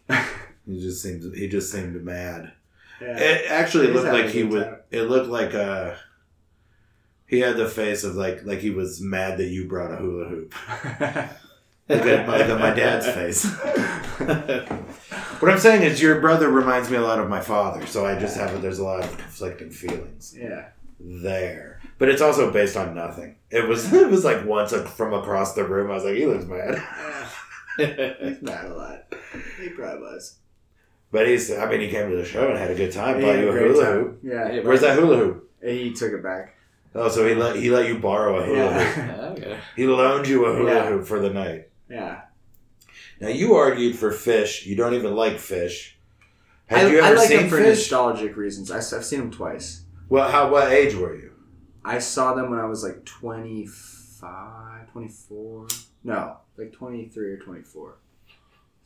[0.67, 2.53] he just seems he just seemed mad.
[3.01, 3.19] yeah.
[3.19, 4.65] It actually He's looked like he would.
[4.65, 4.77] time.
[4.91, 5.95] It looked like uh
[7.27, 10.29] he had the face of like like he was mad that you brought a hula
[10.29, 10.55] hoop.
[11.89, 13.45] Like, a, like my dad's face.
[15.39, 18.19] what I'm saying is your brother reminds me a lot of my father, so I
[18.19, 20.71] just have there's a lot of conflicting feelings yeah.
[20.99, 21.81] there.
[21.99, 23.37] But it's also based on nothing.
[23.51, 25.93] It was it was like once a, from across the room.
[25.93, 26.83] I was like, he looks mad.
[28.21, 29.05] He's mad a lot.
[29.61, 30.39] He probably was.
[31.13, 33.21] But he's I mean he came to the show and had a good time.
[33.21, 34.19] He Bought you a hula hoop.
[34.25, 34.61] Yeah.
[34.61, 35.51] Where's that hula hoop?
[35.63, 36.56] He took it back.
[36.99, 38.97] Oh, so he let he let you borrow a hula hoop.
[38.97, 39.17] Yeah.
[39.31, 39.59] okay.
[39.77, 40.89] He loaned you a hula Yeah.
[40.89, 41.69] hoop for the night.
[41.89, 42.23] yeah.
[43.21, 44.67] Now you argued for Phish.
[44.67, 45.93] You don't even like Phish.
[46.67, 47.67] Have I, you I ever like seen him for Phish?
[47.67, 48.71] nostalgic reasons.
[48.71, 49.83] I, have seen him twice.
[50.09, 51.33] Well, how what age were you?
[51.85, 55.67] I saw them when I was like 25, 24.
[56.05, 57.97] No, like 23 or 24.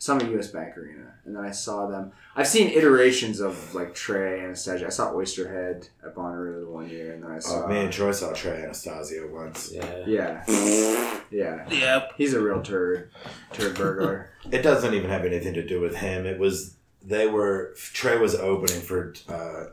[0.01, 1.13] Some at US Bank Arena.
[1.27, 2.13] And then I saw them.
[2.35, 4.87] I've seen iterations of like Trey Anastasio.
[4.87, 7.13] I saw Oysterhead at Bonnaroo the one year.
[7.13, 7.65] And then I saw.
[7.65, 9.71] Oh, me and Troy saw Trey Anastasio once.
[9.71, 10.05] Yeah.
[10.07, 10.45] Yeah.
[11.31, 11.71] Yeah.
[11.71, 12.13] Yep.
[12.17, 13.11] He's a real turd.
[13.53, 14.31] Turd burglar.
[14.51, 16.25] It doesn't even have anything to do with him.
[16.25, 19.67] It was they were Trey was opening for uh,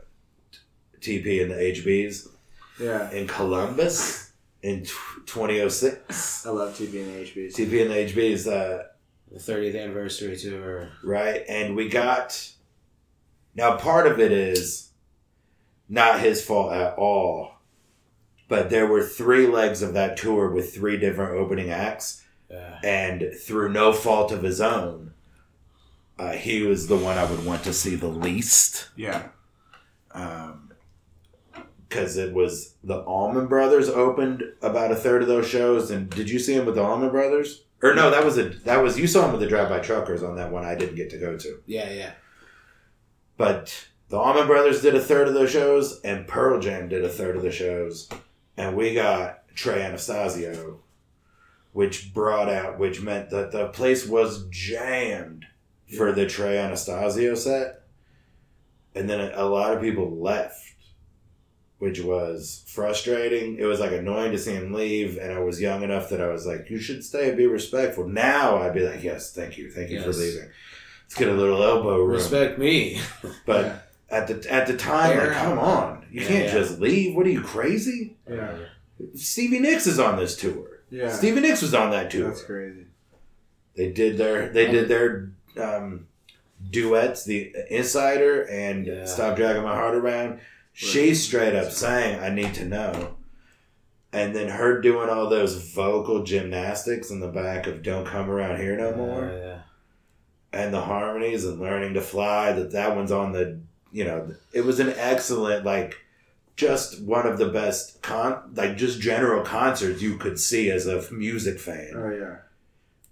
[1.00, 2.28] TP and the HBs
[2.78, 3.10] yeah.
[3.12, 4.90] in Columbus in t-
[5.24, 6.46] 2006.
[6.46, 7.54] I love TP and the HBs.
[7.54, 8.82] TP and the HBs, uh,
[9.30, 10.90] The 30th anniversary tour.
[11.04, 11.44] right?
[11.48, 12.50] And we got
[13.54, 14.90] now part of it is
[15.88, 17.52] not his fault at all,
[18.48, 22.24] but there were three legs of that tour with three different opening acts.
[22.50, 22.78] Yeah.
[22.82, 25.12] and through no fault of his own,
[26.18, 28.88] uh, he was the one I would want to see the least.
[28.96, 29.28] Yeah.
[31.88, 36.30] Because it was the Allman Brothers opened about a third of those shows, and did
[36.30, 37.64] you see him with the Allman Brothers?
[37.82, 40.22] Or no, that was a that was you saw him with the Drive By Truckers
[40.22, 41.62] on that one I didn't get to go to.
[41.66, 42.12] Yeah, yeah.
[43.36, 47.08] But the Allman Brothers did a third of those shows, and Pearl Jam did a
[47.08, 48.08] third of the shows,
[48.56, 50.80] and we got Trey Anastasio,
[51.72, 55.46] which brought out, which meant that the place was jammed
[55.96, 57.82] for the Trey Anastasio set,
[58.94, 60.67] and then a, a lot of people left,
[61.78, 63.56] which was frustrating.
[63.58, 66.28] It was like annoying to see him leave, and I was young enough that I
[66.28, 69.70] was like, "You should stay and be respectful." Now I'd be like, "Yes, thank you,
[69.70, 70.48] thank you for leaving."
[71.04, 72.10] Let's get a little elbow room.
[72.10, 73.00] Respect me.
[73.46, 73.78] But Yeah.
[74.10, 76.52] at the at the time, Fair like, come on, you Yeah, can't yeah.
[76.52, 77.14] just leave.
[77.16, 78.16] What are you crazy?
[78.28, 78.56] Yeah.
[79.14, 80.80] Stevie Nicks is on this tour.
[80.90, 81.10] Yeah.
[81.12, 82.28] Stevie Nicks was on that tour.
[82.28, 82.86] That's crazy.
[83.76, 86.08] They did their they did their um,
[86.70, 89.04] duets, the Insider and Yeah.
[89.04, 90.40] Stop Dragging My Heart Around.
[90.80, 93.16] She straight up saying, "I need to know,"
[94.12, 98.60] and then her doing all those vocal gymnastics in the back of "Don't Come Around
[98.60, 99.58] Here No More." Uh, yeah.
[100.52, 103.58] and the harmonies and learning to fly that that one's on the
[103.92, 105.96] you know it was an excellent like
[106.56, 111.10] just one of the best con like just general concerts you could see as a
[111.12, 112.36] music fan Oh yeah.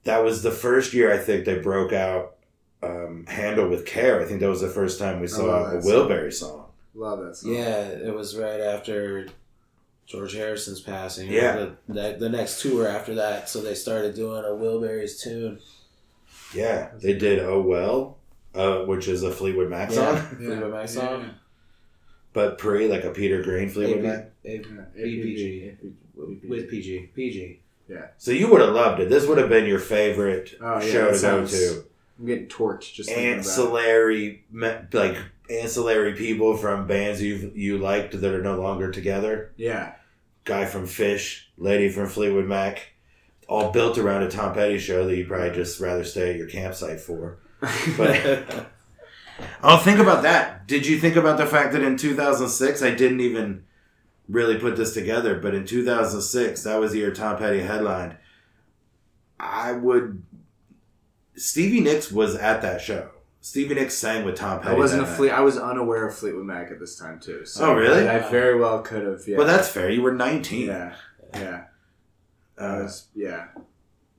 [0.04, 2.36] that was the first year i think they broke out
[2.82, 5.76] um, handle with care i think that was the first time we saw love a
[5.76, 6.65] that wilbury song
[6.96, 7.52] Love that song.
[7.54, 9.28] Yeah, it was right after
[10.06, 11.30] George Harrison's passing.
[11.30, 11.56] Yeah.
[11.56, 15.58] The, the, the next tour after that, so they started doing a Wilburys tune.
[16.54, 18.16] yeah they did oh well
[18.54, 19.96] uh, which is a fleetwood mac Yeah.
[19.96, 21.30] song Fleetwood Mac song.
[22.32, 24.64] but pre like a peter green fleetwood mac AP,
[24.96, 25.04] Yeah.
[25.04, 25.76] PG.
[26.48, 27.10] With PG.
[27.14, 27.60] PG.
[27.88, 28.06] Yeah.
[28.16, 31.08] So you would have loved it this would have been your favorite Oh, yeah, show
[31.10, 31.84] to sounds- go to
[32.18, 33.38] I'm getting torched just thinking about it.
[33.38, 35.16] ancillary me- like
[35.50, 39.52] ancillary people from bands you you liked that are no longer together.
[39.56, 39.94] Yeah.
[40.44, 42.90] Guy from Phish, lady from Fleetwood Mac,
[43.48, 46.48] all built around a Tom Petty show that you'd probably just rather stay at your
[46.48, 47.38] campsite for.
[47.96, 48.68] But
[49.62, 50.66] oh, think about that.
[50.66, 53.64] Did you think about the fact that in 2006 I didn't even
[54.28, 58.16] really put this together, but in 2006 that was the year Tom Petty headlined.
[59.38, 60.22] I would.
[61.34, 63.10] Stevie Nicks was at that show.
[63.46, 64.74] Stevie Nicks sang with Tom Petty.
[64.74, 65.16] I wasn't a that night.
[65.18, 65.30] Fleet.
[65.30, 67.46] I was unaware of Fleetwood Mac at this time too.
[67.46, 68.08] So Oh, really?
[68.08, 69.22] I, I very well could have.
[69.24, 69.36] Yeah.
[69.38, 69.88] Well, that's fair.
[69.88, 70.66] You were 19.
[70.66, 70.96] yeah.
[71.32, 71.64] Yeah.
[72.58, 73.06] Uh, was.
[73.14, 73.46] Yeah.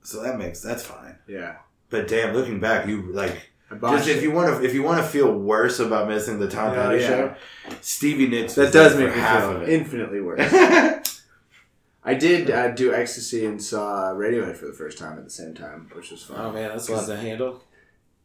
[0.01, 1.17] so that makes that's fine.
[1.27, 1.57] Yeah.
[1.89, 5.03] But damn, looking back, you like I just if you want to if you want
[5.03, 7.07] to feel worse about missing the Tom Yeah, Petty yeah.
[7.09, 7.35] show,
[7.81, 9.69] Stevie Nicks that was does make for me half feel of it.
[9.69, 10.39] infinitely worse.
[12.05, 15.53] I did uh, do ecstasy and saw Radiohead for the first time at the same
[15.53, 16.37] time, which was fun.
[16.39, 17.61] Oh man, that's a lot to handle.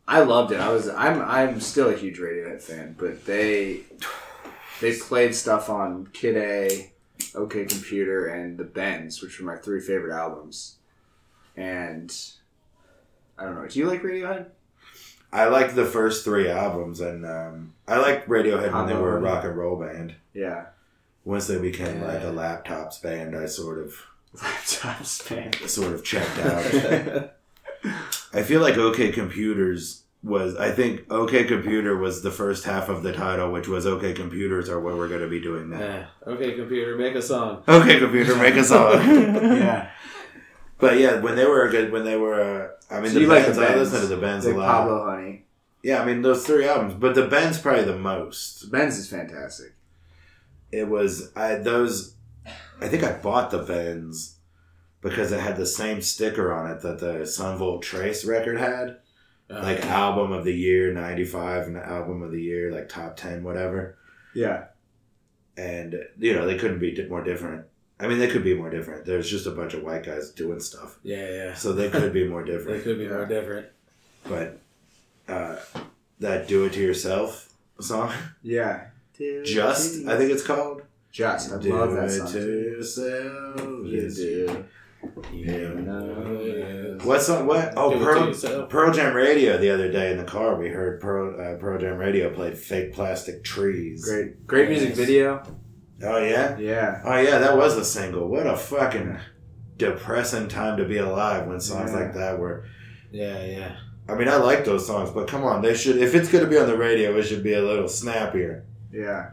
[0.09, 0.61] I loved it.
[0.61, 3.81] I was I'm I'm still a huge Radiohead fan, but they
[4.81, 6.93] they played stuff on Kid A,
[7.35, 10.77] OK Computer, and The Bends, which were my three favorite albums.
[11.57, 12.15] And
[13.39, 13.67] I don't know.
[13.67, 14.47] Do you like Radiohead?
[15.33, 19.21] I like the first three albums, and um, I liked Radiohead when they were a
[19.21, 20.15] rock and roll band.
[20.35, 20.67] Yeah.
[21.25, 22.31] Once they became like Yeah.
[22.31, 23.95] a laptops band, I sort of
[24.43, 25.53] Laptop span.
[25.69, 27.31] sort of checked out.
[28.33, 30.57] I feel like OK Computers was.
[30.57, 34.69] I think OK Computer was the first half of the title, which was OK Computers
[34.69, 35.81] are what we're going to be doing now.
[35.81, 36.07] Yeah.
[36.27, 37.63] Okay, computer, make a song.
[37.69, 38.93] OK Computer, make a song.
[39.05, 39.91] yeah.
[40.79, 42.41] But yeah, when they were a good, when they were,
[42.91, 44.55] uh, I mean, So the you like bands, the I listen to the Bends Like
[44.55, 44.67] a lot.
[44.67, 45.45] Pablo Honey.
[45.83, 48.71] Yeah, I mean those three albums, but the band's probably the most.
[48.71, 49.75] Bends is fantastic.
[50.71, 52.15] It was I those.
[52.81, 54.39] I think I bought the Bends
[55.03, 58.99] because it had the same sticker on it that the Son Volt Trace record had,
[59.51, 63.43] Uh, like album of the year '95 and album of the year, like top ten,
[63.45, 63.99] whatever.
[64.35, 64.65] Yeah.
[65.57, 67.67] And you know they couldn't be more different.
[68.01, 69.05] I mean, they could be more different.
[69.05, 71.55] There's just a bunch of white guys doing stuff, yeah, yeah.
[71.55, 73.67] so they could be more different They could be more different.
[74.29, 74.59] But
[75.29, 75.57] uh,
[76.19, 78.13] that "Do It to Yourself" song,
[78.43, 78.87] Yeah.
[79.45, 80.83] just I think it's called.
[81.13, 81.53] Just.
[81.53, 82.33] I Do love that it song.
[82.33, 83.61] to yourself.
[83.87, 84.65] You do.
[85.33, 85.69] Yeah.
[85.75, 86.99] know.
[87.03, 87.23] What?
[87.47, 87.73] What?
[87.77, 88.67] Oh, Do it to Pearl.
[88.67, 90.57] Pearl Jam Radio the other day in the car.
[90.57, 94.47] We heard Pearl, uh, Pearl Jam Radio played "Fake Plastic Trees." Great.
[94.47, 95.43] Great music video.
[96.03, 96.57] Oh yeah.
[96.59, 97.03] Yeah.
[97.05, 97.39] Oh yeah.
[97.39, 98.29] That was a single.
[98.29, 99.19] What a fucking
[99.77, 101.99] depressing time to be alive when songs Yeah.
[101.99, 102.65] like that were.
[103.11, 103.77] Yeah, yeah.
[104.09, 105.97] I mean, I like those songs, but come on, they should.
[105.97, 109.31] If it's going to be on the radio, it should be a little snappier, Yeah.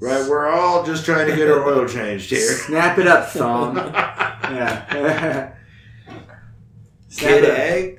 [0.00, 0.26] right?
[0.28, 2.40] We're all just trying to get our oil changed here.
[2.40, 3.76] Snap it up, thong.
[4.42, 5.52] yeah.
[7.16, 7.44] Kid.
[7.44, 7.98] A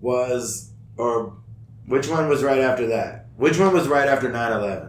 [0.00, 1.34] was, or
[1.86, 3.26] which one was right after that?
[3.36, 4.88] Which one was right after 9 11?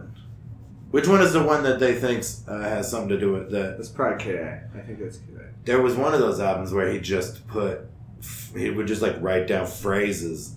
[0.90, 3.76] Which one is the one that they think uh, has something to do with that?
[3.76, 4.62] That's probably Kid A.
[4.76, 5.44] I think that's Kid A.
[5.64, 7.80] There was one of those albums where he just put,
[8.56, 10.56] he would just like write down phrases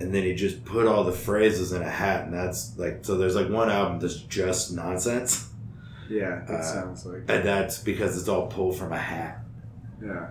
[0.00, 2.24] and then he just put all the phrases in a hat.
[2.24, 5.50] And that's like, so there's like one album that's just nonsense.
[6.10, 7.22] Yeah, that Uh, sounds like.
[7.28, 9.43] And that's because it's all pulled from a hat.
[10.02, 10.28] Yeah.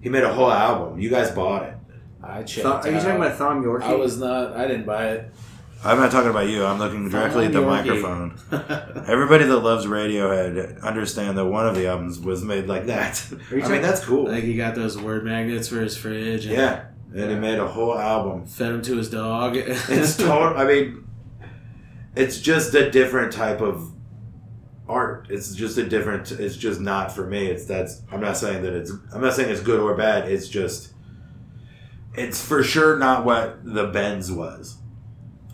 [0.00, 0.98] He made a whole album.
[1.00, 1.74] You guys bought it.
[2.22, 2.64] I checked.
[2.66, 3.82] Thom- are you talking about Thom Yorke?
[3.82, 4.56] I was not.
[4.56, 5.32] I didn't buy it.
[5.84, 6.64] I'm not talking about you.
[6.64, 8.38] I'm looking directly at the Thom microphone.
[9.06, 13.24] Everybody that loves Radiohead understand that one of the albums was made like that.
[13.52, 14.24] I mean, that's cool.
[14.28, 16.46] like he got those word magnets for his fridge.
[16.46, 18.46] And Yeah, and he made a whole album.
[18.46, 19.56] Fed him to his dog.
[19.56, 20.58] It's total.
[20.58, 21.06] I mean,
[22.16, 23.92] it's just a different type of
[24.88, 25.26] art.
[25.30, 26.30] It's just a different.
[26.32, 27.46] It's just not for me.
[27.46, 28.02] It's that's.
[28.10, 28.92] I'm not saying that it's.
[29.12, 30.30] I'm not saying it's good or bad.
[30.30, 30.92] It's just.
[32.14, 34.78] It's for sure not what the Bends was,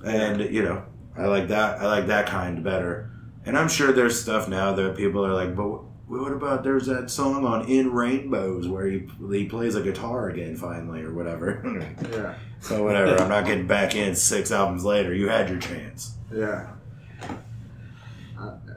[0.04, 0.84] and you know
[1.16, 1.80] I like that.
[1.80, 3.10] I like that kind better.
[3.46, 7.10] And I'm sure there's stuff now that people are like, but what about there's that
[7.10, 11.62] song on In Rainbows where he he plays a guitar again finally or whatever.
[12.10, 12.34] Yeah.
[12.60, 15.12] So whatever, I'm not getting back in six albums later.
[15.12, 16.16] You had your chance.
[16.32, 16.68] Yeah.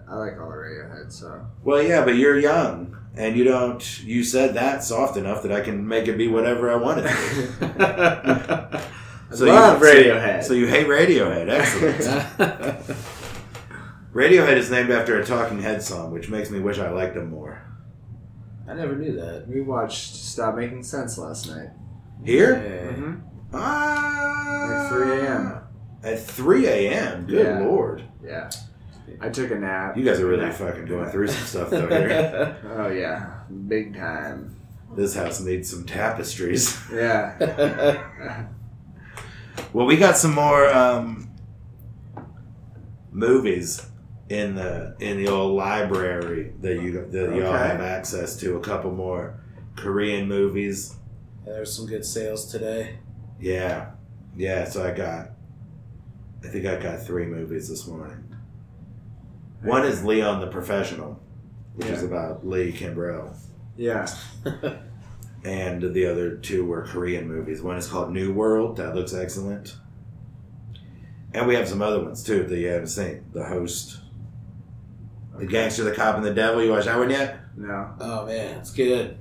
[0.10, 1.46] I, I like all the Radiohead, so.
[1.64, 4.04] Well, yeah, but you're young, and you don't.
[4.04, 7.10] You said that soft enough that I can make it be whatever I want it
[7.10, 8.84] to.
[9.30, 10.42] So love you, Radiohead.
[10.42, 11.50] So, so you hate Radiohead.
[11.50, 12.98] Excellent.
[14.14, 17.30] Radiohead is named after a Talking Head song, which makes me wish I liked them
[17.30, 17.62] more.
[18.70, 19.46] I never knew that.
[19.48, 21.70] We watched Stop Making Sense last night.
[22.24, 22.54] Here?
[22.54, 22.92] Yeah.
[22.96, 23.16] Mm-hmm.
[23.54, 25.62] Ah, Like 3 a.m..
[26.04, 27.26] At 3 a.m.
[27.26, 27.60] Good Yeah.
[27.60, 28.04] lord.
[28.26, 28.50] Yeah.
[29.22, 29.98] I took a nap.
[29.98, 30.52] You guys are really Yeah.
[30.52, 32.58] fucking going through some stuff though here.
[32.78, 33.42] Oh, yeah.
[33.68, 34.56] Big time.
[34.96, 36.78] this house needs some tapestries.
[36.94, 38.48] Yeah.
[39.74, 41.30] Well, we got some more um,
[43.12, 43.86] movies
[44.30, 47.68] in the in the old library that you that y'all Okay.
[47.68, 48.56] have access to.
[48.56, 49.40] A couple more
[49.76, 50.96] Korean movies.
[51.46, 53.00] There's some good sales today.
[53.40, 53.92] Yeah,
[54.36, 54.66] yeah.
[54.66, 55.30] So I got,
[56.44, 58.24] I think I got three movies this morning.
[59.64, 61.20] One is Leon the Professional,
[61.76, 63.36] which is about Lee Kimbrell,
[63.76, 64.08] Yeah.
[65.44, 67.62] and the other two were Korean movies.
[67.62, 68.78] One is called New World.
[68.78, 69.76] That looks excellent.
[71.34, 73.26] And we have some other ones too that you haven't seen.
[73.34, 74.00] The Host,
[75.38, 76.64] The Gangster, The Cop, and the Devil.
[76.64, 77.40] You watch that one yet?
[77.56, 77.92] No.
[78.00, 79.18] Oh man, it's good.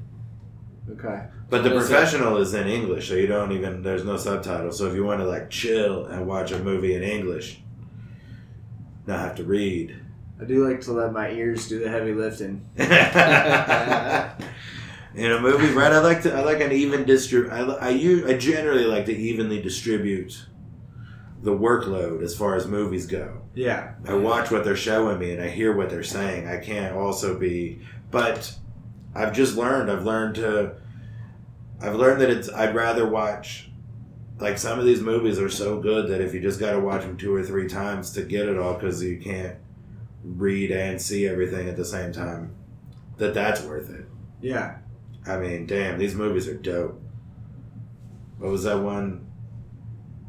[0.91, 1.25] Okay.
[1.49, 1.93] But The What is it?
[1.93, 4.79] Professional is in English, so you don't even there's no subtitles.
[4.79, 7.61] So if you want to like chill and watch a movie in English,
[9.07, 9.97] not have to read,
[10.41, 12.67] I do like to let my ears do the heavy lifting.
[12.77, 12.91] in
[15.33, 15.93] a movie, right?
[15.93, 16.35] I like to.
[16.35, 17.51] I like an even distribute.
[17.51, 18.29] I, distrib.
[18.29, 20.47] I generally like to evenly distribute
[21.43, 23.41] the workload as far as movies go.
[23.55, 23.95] Yeah.
[24.07, 26.49] I watch what they're showing me and I hear what they're saying.
[26.49, 27.81] I can't also be,
[28.11, 28.55] but
[29.15, 29.91] I've just learned.
[29.91, 30.75] I've learned to.
[31.81, 32.51] I've learned that it's.
[32.51, 33.71] I'd rather watch.
[34.39, 37.01] Like some of these movies are so good that if you just got to watch
[37.01, 39.57] them two or three times to get it all, because you can't
[40.27, 42.55] read and see everything at the same time,
[43.19, 44.07] that that's worth it.
[44.41, 44.79] Yeah.
[45.27, 47.01] I mean, damn, these movies are dope.
[48.39, 49.27] What was that one?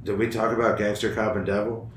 [0.03, 1.91] Did we talk about Gangster Cop and Devil?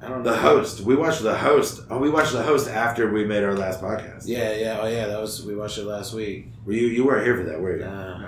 [0.00, 0.32] I don't know.
[0.32, 0.80] The host.
[0.80, 1.82] We watched the host.
[1.88, 4.24] Oh, we watched the host after we made our last podcast.
[4.26, 5.06] Yeah, yeah, oh yeah.
[5.06, 6.48] That was we watched it last week.
[6.64, 7.84] Were you you weren't here for that, were you?
[7.84, 8.21] Nah.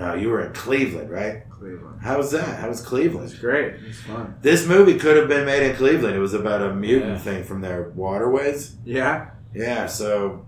[0.00, 1.48] No, you were in Cleveland, right?
[1.50, 2.00] Cleveland.
[2.00, 2.58] How was that?
[2.58, 3.38] How was It was Cleveland?
[3.40, 3.74] great.
[3.74, 4.34] It was fun.
[4.40, 6.16] This movie could have been made in Cleveland.
[6.16, 7.18] It was about a mutant Yeah.
[7.18, 8.76] thing from their waterways.
[8.84, 9.30] Yeah.
[9.54, 10.46] Yeah, so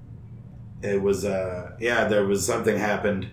[0.81, 1.25] it was.
[1.25, 3.29] uh Yeah, there was something happened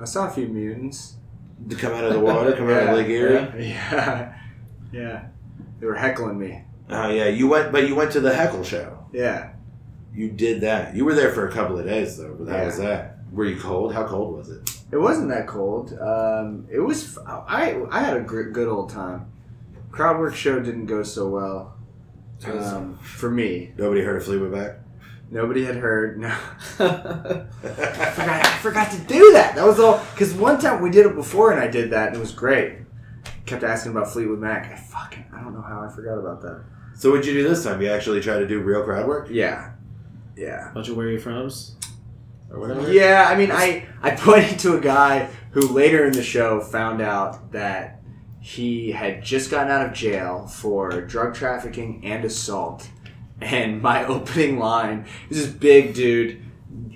[0.00, 1.14] I saw a few mutants.
[1.68, 3.34] to come out of the water, come out of Lake Erie.
[3.34, 3.52] yeah.
[3.62, 4.34] Yeah.
[4.92, 5.24] Yeah.
[5.78, 6.64] They were heckling me.
[6.90, 9.06] Oh yeah, you went, but you went to the heckle show.
[9.12, 9.52] Yeah.
[10.12, 10.96] You did that.
[10.96, 12.34] You were there for a couple of days though.
[12.38, 12.66] But how Yeah.
[12.66, 13.18] was that?
[13.32, 13.94] Were you cold?
[13.94, 14.71] How cold was it?
[14.92, 15.98] It wasn't that cold.
[15.98, 17.18] Um, it was.
[17.26, 19.32] I I had a gr- good old time.
[19.90, 21.74] Crowd work show didn't go so well
[22.46, 23.72] um, for me.
[23.76, 24.78] Nobody heard of Fleetwood Mac.
[25.30, 26.18] Nobody had heard.
[26.20, 26.28] No,
[26.78, 27.46] I
[28.14, 28.46] forgot.
[28.46, 29.54] I forgot to do that.
[29.54, 32.16] That was all because one time we did it before and I did that and
[32.16, 32.78] it was great.
[33.46, 34.70] Kept asking about Fleetwood Mac.
[34.70, 36.62] I fucking I don't know how I forgot about that.
[36.94, 37.80] so what'd you do this time?
[37.80, 39.28] You actually tried to do real crowd work?
[39.30, 39.72] Yeah,
[40.36, 40.70] yeah.
[40.74, 41.76] Bunch of where you from's
[42.52, 42.92] or whatever.
[42.92, 47.00] Yeah, I mean, I I pointed to a guy who later in the show found
[47.00, 48.00] out that
[48.40, 52.88] he had just gotten out of jail for drug trafficking and assault.
[53.40, 56.42] And my opening line is this big dude,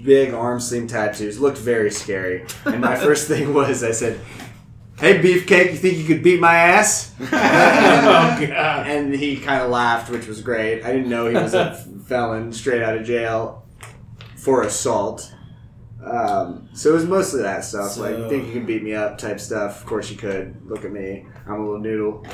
[0.02, 2.46] big arm sleeve tattoos, looked very scary.
[2.64, 4.20] And my first thing was, I said,
[4.98, 8.86] "Hey, beefcake, you think you could beat my ass?" oh god.
[8.86, 10.84] and he kind of laughed, which was great.
[10.84, 11.74] I didn't know he was a
[12.06, 13.64] felon straight out of jail
[14.36, 15.32] for assault.
[16.06, 19.18] Um, so it was mostly that stuff, like you think you can beat me up
[19.18, 19.80] type stuff.
[19.80, 20.56] Of course you could.
[20.64, 22.24] Look at me, I'm a little noodle,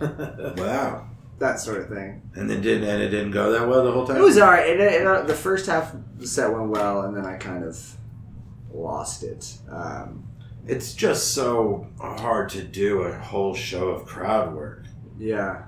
[0.00, 1.08] Wow.
[1.38, 2.22] that sort of thing.
[2.34, 4.16] And then didn't and it didn't go that well the whole time.
[4.16, 4.68] It was alright.
[4.68, 7.96] It, it, uh, the first half the set went well, and then I kind of
[8.72, 9.56] lost it.
[9.70, 10.24] Um,
[10.66, 14.84] It's just so hard to do a whole show of crowd work.
[15.18, 15.64] yeah,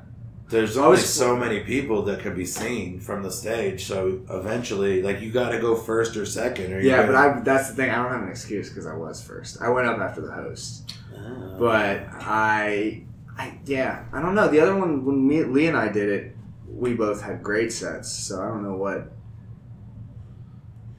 [0.48, 5.02] There's always was- so many people that can be seen from the stage, so eventually,
[5.02, 7.74] like you got to go first or second, or yeah, you're but I, that's the
[7.74, 7.90] thing.
[7.90, 9.60] I don't have an excuse because I was first.
[9.60, 10.94] I went up after the host.
[11.16, 11.56] Oh.
[11.58, 13.02] but I,
[13.36, 14.46] I yeah, I don't know.
[14.48, 16.36] The other one when me, Lee and I did it,
[16.68, 18.12] we both had great sets.
[18.12, 19.10] So I don't know what.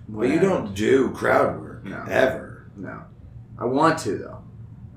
[0.08, 2.04] what But you don't do crowd work No.
[2.10, 2.70] ever.
[2.76, 3.02] No,
[3.58, 4.43] I want to though.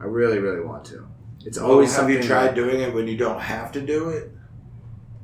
[0.01, 1.07] I really, really want to.
[1.45, 2.17] It's Always always have something.
[2.17, 4.33] you tried that- doing it when you don't have to do it?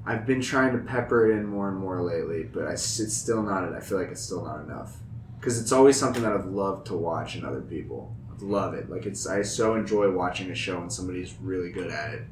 [0.06, 2.82] I've been trying to pepper it in more and more lately, but I, it's
[3.12, 3.72] still not.
[3.74, 4.96] I feel like it's still not enough
[5.40, 8.14] because it's always something that I've loved to watch in other people.
[8.30, 8.88] I love it.
[8.88, 9.26] Like it's.
[9.26, 12.22] I so enjoy watching a show and somebody's really good at it.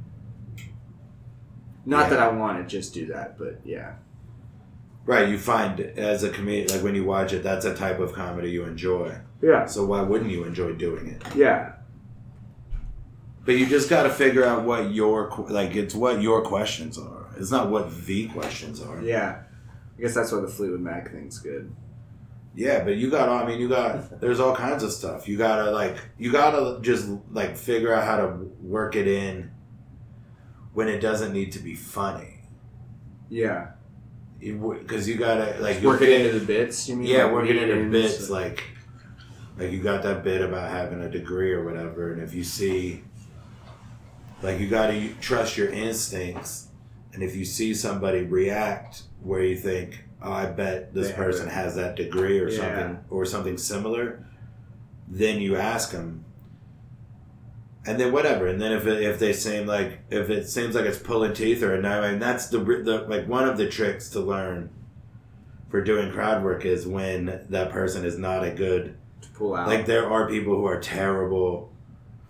[1.87, 2.11] Not Yeah.
[2.11, 3.95] that I want to just do that, but yeah.
[5.07, 8.15] Right, you find as a comedian, like when you watch it, that's a type of
[8.15, 9.15] comedy you enjoy.
[9.43, 9.67] Yeah.
[9.67, 11.23] So why wouldn't you enjoy doing it?
[11.37, 11.73] Yeah.
[13.45, 15.75] But you just got to figure out what your like.
[15.77, 17.24] It's what your questions are.
[17.37, 19.01] It's not what the questions are.
[19.03, 19.43] Yeah.
[19.97, 21.75] I guess that's why the Fleetwood Mac thing's good.
[22.57, 23.29] Yeah, but you got.
[23.29, 24.21] I mean, you got.
[24.21, 25.27] There's all kinds of stuff.
[25.27, 25.97] You gotta like.
[26.19, 28.29] You gotta just like figure out how to
[28.61, 29.51] work it in
[30.73, 32.43] when it doesn't need to be funny.
[33.29, 33.71] Yeah.
[34.39, 36.89] Because you gotta like Work it into the bits.
[36.89, 37.07] You mean?
[37.07, 38.63] Yeah, Like it into bits uh, like
[39.57, 43.03] like you got that bit about having a degree or whatever, and if you see
[44.43, 46.69] like you got to trust your instincts,
[47.15, 51.49] and if you see somebody react where you think, "Oh, I bet this They person
[51.49, 52.59] has that degree or Yeah.
[52.59, 54.25] something or something similar,"
[55.09, 56.25] then you ask them.
[57.87, 60.87] And then whatever, and then if it, if they seem like if it seems like
[60.87, 64.21] it's pulling teeth or no, and that's the the like one of the tricks to
[64.21, 64.71] learn
[65.69, 69.67] for doing crowd work is when that person is not a good to pull out.
[69.69, 71.73] like there are people who are terrible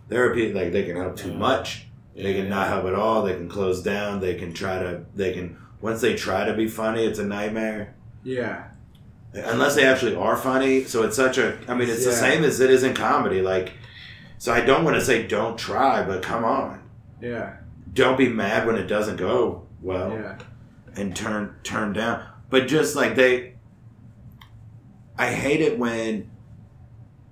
[0.09, 1.37] there are people like they can help too Yeah.
[1.39, 5.05] much they can not help at all they can close down they can try to
[5.15, 8.69] they can once they try to be funny it's a nightmare yeah.
[9.35, 12.61] unless they actually are funny so it's such a i mean it's the same as
[12.61, 13.73] it is in comedy like
[14.39, 16.81] so i don't want to say don't try but come on
[17.21, 17.57] Yeah.
[17.93, 20.39] don't be mad when it doesn't go well Yeah.
[20.97, 22.23] and turn turn down.
[22.51, 23.55] But just like they,
[25.19, 26.31] I hate it when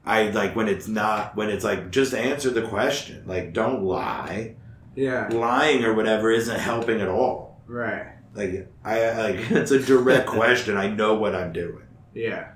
[0.04, 3.22] I like when it's not when it's like just answer the question.
[3.26, 4.56] Like don't lie.
[4.94, 5.28] Yeah.
[5.28, 7.62] Lying or whatever isn't helping at all.
[7.66, 8.06] Right.
[8.34, 10.76] Like I like it's a direct question.
[10.76, 11.82] I know what I'm doing.
[12.14, 12.52] Yeah.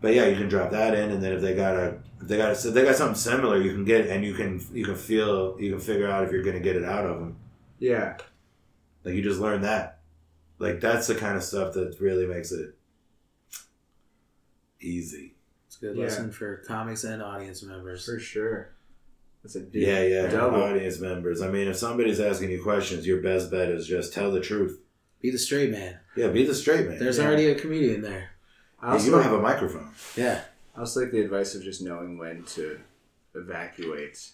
[0.00, 2.36] But yeah, you can drop that in, and then if they got a if they
[2.38, 4.94] got a, if they got something similar, you can get and you can you can
[4.96, 7.36] feel you can figure out if you're gonna get it out of them.
[7.78, 8.16] Yeah.
[9.04, 10.00] Like you just learn that.
[10.58, 12.74] Like that's the kind of stuff that really makes it
[14.80, 15.34] easy.
[15.66, 16.04] It's a good Yeah.
[16.04, 18.04] lesson for comics and audience members.
[18.04, 18.74] For sure.
[19.42, 19.82] That's a dude.
[19.86, 20.26] Yeah, yeah.
[20.28, 20.62] Double.
[20.62, 21.40] Audience members.
[21.40, 24.80] I mean, if somebody's asking you questions, your best bet is just tell the truth.
[25.22, 25.98] Be the straight man.
[26.16, 26.98] Yeah, be the straight man.
[26.98, 27.26] There's Yeah.
[27.26, 28.30] already a comedian there.
[28.80, 29.90] I Yeah, also, you don't have a microphone.
[30.16, 30.42] Yeah.
[30.76, 32.80] I also like the advice of just knowing when to
[33.34, 34.30] evacuate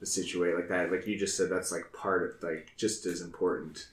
[0.00, 0.90] the situation like that.
[0.92, 3.86] Like you just said, that's like part of like just as important.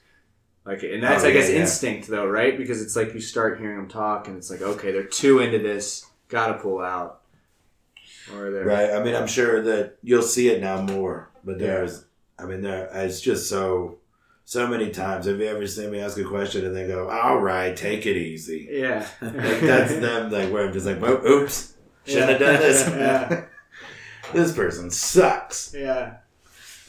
[0.64, 1.60] Like, and that's Oh, I guess yeah, yeah.
[1.62, 2.56] instinct though, right?
[2.56, 5.58] Because it's like you start hearing them talk, and it's like, okay, they're too into
[5.58, 7.22] this, gotta pull out,
[8.32, 8.90] or they're Right.
[8.90, 12.04] I mean, I'm sure that you'll see it now more, but there's,
[12.38, 13.98] I mean, there, it's just so,
[14.44, 15.26] so many times.
[15.26, 18.16] Have you ever seen me ask a question and they go, "All right, take it
[18.16, 20.30] easy." yeah, Like that's them.
[20.30, 21.74] Like where I'm just like, "Whoop, "Oops,
[22.04, 23.44] shouldn't have done this." Yeah.
[24.32, 25.74] this person sucks.
[25.74, 26.18] yeah,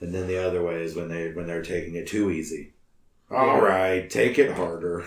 [0.00, 2.74] And then the other way is when they when they're taking it too easy.
[3.30, 5.04] All right, take it harder.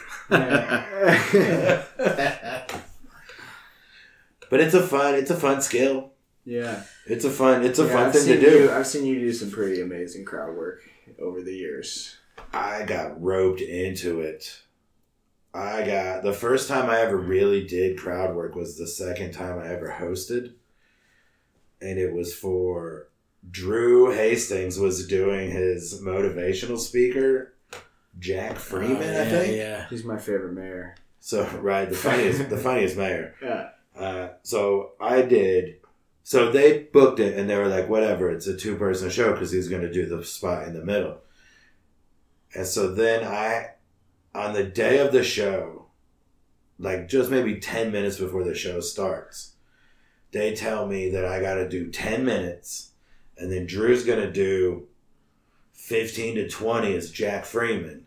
[4.49, 6.11] Yeah, But it's a fun, it's a fun skill.
[6.45, 6.83] yeah.
[7.05, 8.57] It's a fun, it's a Yeah, fun I've thing to do.
[8.63, 10.81] You, I've seen you do some pretty amazing crowd work
[11.19, 12.15] over the years.
[12.53, 14.61] I got roped into it.
[15.53, 19.59] I got the first time I ever really did crowd work was the second time
[19.59, 20.53] I ever hosted.
[21.81, 23.07] And it was for
[23.49, 27.53] Drew Hastings was doing his motivational speaker,
[28.19, 29.57] Jack Freeman, Oh, I think.
[29.57, 29.87] Yeah.
[29.89, 30.95] He's my favorite mayor.
[31.19, 33.33] So right, the funniest the funniest mayor.
[33.41, 35.75] Yeah, Uh, so I did.
[36.23, 39.51] So they booked it, and they were like, "Whatever, it's a two person show because
[39.51, 41.19] he's going to do the spot in the middle."
[42.53, 43.71] And so then I,
[44.33, 45.87] on the day of the show,
[46.77, 49.53] like just maybe ten minutes before the show starts,
[50.31, 52.91] they tell me that I got to do ten minutes,
[53.37, 54.87] and then Drew's going to do
[55.73, 58.05] fifteen to twenty as Jack Freeman,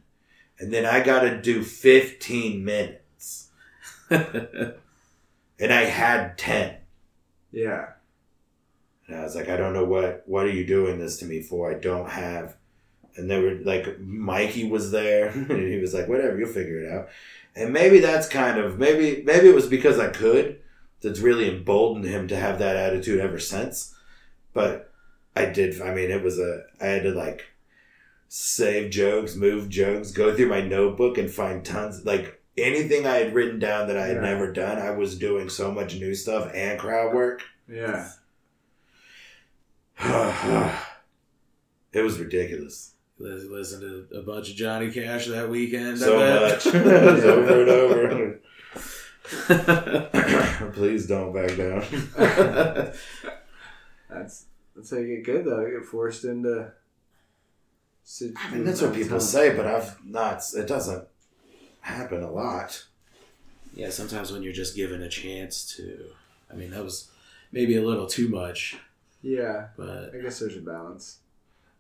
[0.59, 3.49] and then I got to do fifteen minutes,
[5.63, 6.77] and I had ten.
[7.53, 7.87] yeah,
[9.07, 11.41] And I was like, I don't know what what are you doing this to me
[11.43, 11.71] for?
[11.71, 12.57] I don't have.
[13.17, 16.93] And they were like, Mikey was there, and he was like, whatever, you'll figure it
[16.93, 17.09] out.
[17.55, 20.59] And maybe that's kind of maybe maybe it was because I could.
[21.03, 23.95] That's really emboldened him to have that attitude ever since.
[24.55, 24.91] But
[25.35, 25.81] I did.
[25.83, 26.65] I mean, it was a.
[26.81, 27.47] I had to like
[28.29, 33.35] save jokes, move jokes, go through my notebook and find tons like anything I had
[33.35, 34.23] written down that I had Yeah.
[34.23, 34.79] never done.
[34.79, 37.43] I was doing so much new stuff and crowd work.
[37.69, 38.11] yeah.
[41.93, 42.95] it was ridiculous.
[43.19, 45.99] Listen to a bunch of Johnny Cash that weekend.
[45.99, 46.65] So much.
[46.65, 46.75] bet.
[46.75, 48.41] It was over and over.
[50.75, 51.83] Please don't back down.
[54.11, 54.45] That's
[54.75, 55.65] that's how you get good though.
[55.65, 56.73] You get forced into.
[58.03, 60.43] sit- I mean, that's what people say, but I've not.
[60.57, 61.07] It doesn't
[61.83, 62.87] happen a lot.
[63.75, 66.07] yeah, sometimes when you're just given a chance to.
[66.51, 67.11] I mean, that was
[67.53, 68.77] maybe a little too much,
[69.23, 71.19] Yeah, but I guess there's a balance.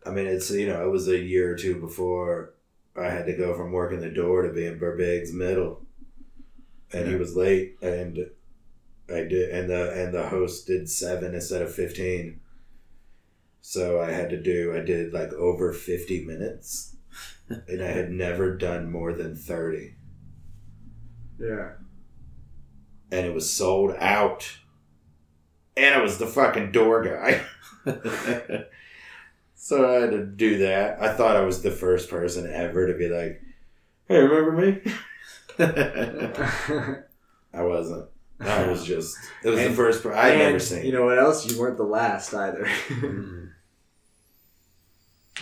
[0.06, 2.54] I mean, it's you know, it was a year or two before
[2.96, 5.82] I had to go from working the door to being Burbig's middle,
[6.92, 8.18] and he was late, and
[9.08, 12.40] I did, and the and the host did seven instead of fifteen.
[13.60, 14.74] So I had to do.
[14.74, 16.96] I did like over fifty minutes,
[17.68, 19.94] and I had never done more than thirty,
[21.38, 21.72] Yeah,
[23.10, 24.58] and it was sold out.
[25.76, 27.42] And I was the fucking door guy.
[29.64, 31.00] So I had to do that.
[31.00, 33.40] I thought I was the first person ever to be like,
[34.08, 34.82] "Hey, remember me?"
[37.54, 38.08] I wasn't.
[38.40, 39.16] I was just.
[39.44, 40.02] It was the first.
[40.02, 40.84] Per- I'd never seen.
[40.84, 41.48] You know what else?
[41.48, 42.64] You weren't the last either.
[42.88, 43.44] Mm-hmm.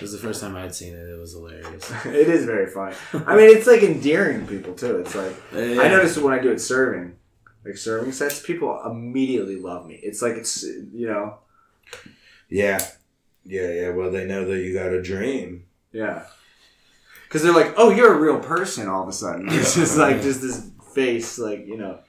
[0.01, 1.09] It was the first time I had seen it.
[1.09, 1.91] It was hilarious.
[2.07, 2.95] it is very funny.
[3.27, 4.97] I mean, it's like endearing to people too.
[4.99, 5.83] It's like Yeah.
[5.83, 7.17] I notice when I do it serving,
[7.65, 10.01] like serving sets, people immediately love me.
[10.03, 11.39] It's like it's you know,
[12.49, 12.79] yeah,
[13.45, 13.89] yeah, yeah.
[13.91, 15.67] Well, they know that you got a dream.
[15.93, 16.25] yeah,
[17.25, 18.89] because they're like, oh, you're a real person.
[18.89, 22.01] All of a sudden, it's just like just this face, like you know,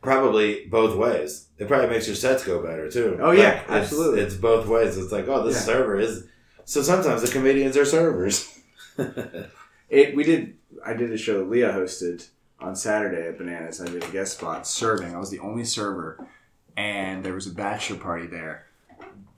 [0.00, 1.48] Probably both ways.
[1.58, 3.18] It probably makes your sets go better too.
[3.20, 4.20] Oh, yeah, it's- absolutely.
[4.20, 4.96] It's, both ways.
[4.96, 5.60] It's like, oh, this Yeah.
[5.62, 6.24] server is.
[6.68, 8.54] So sometimes the comedians are servers.
[9.90, 10.58] It we did.
[10.84, 12.28] I did a show that Leah hosted
[12.60, 13.80] on Saturday at Bananas.
[13.80, 15.14] I did a guest spot serving.
[15.14, 16.28] I was the only server,
[16.76, 18.66] and there was a bachelor party there.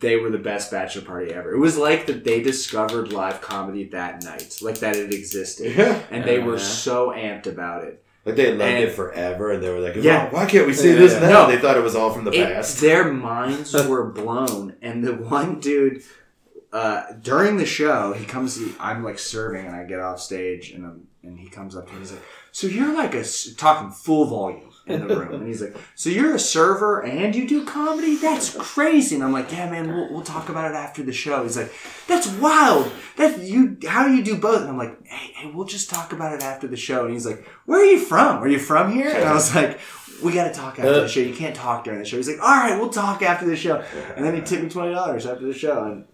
[0.01, 1.55] They were the best bachelor party ever.
[1.55, 5.79] It was like that they discovered live comedy that night, like that it existed,
[6.11, 6.65] and they were Yeah.
[6.65, 8.03] so amped about it.
[8.25, 10.31] Like they loved And- it forever, and they were like, Yeah.
[10.33, 11.21] Oh, "Why can't we see Yeah, this yeah.
[11.29, 11.53] now?" No.
[11.53, 12.81] They thought it was all from the It- past.
[12.81, 16.03] their minds were blown, and the one dude
[16.73, 18.57] uh, during the show, he comes.
[18.57, 21.89] He, I'm like serving, and I get off stage, and I'm, and he comes up
[21.89, 21.99] to me.
[21.99, 23.25] He's like, "So you're like a
[23.57, 27.49] talking full volume in the room," and he's like, "So you're a server and you
[27.49, 28.15] do comedy?
[28.17, 31.43] That's crazy." And I'm like, "Yeah, man, we'll, we'll talk about it after the show."
[31.43, 31.73] He's like,
[32.07, 32.93] "That's wild.
[33.17, 36.13] That you how do you do both?" And I'm like, "Hey, hey, we'll just talk
[36.13, 38.43] about it after the show." And he's like, "Where are you from?
[38.45, 39.81] Are you from here?" And I was like.
[40.23, 41.21] We gotta talk after the show.
[41.21, 42.19] You can't talk during the show.
[42.19, 43.83] He's like, "All right, we'll talk after the show."
[44.17, 46.05] And then he tipped me twenty dollars after the show and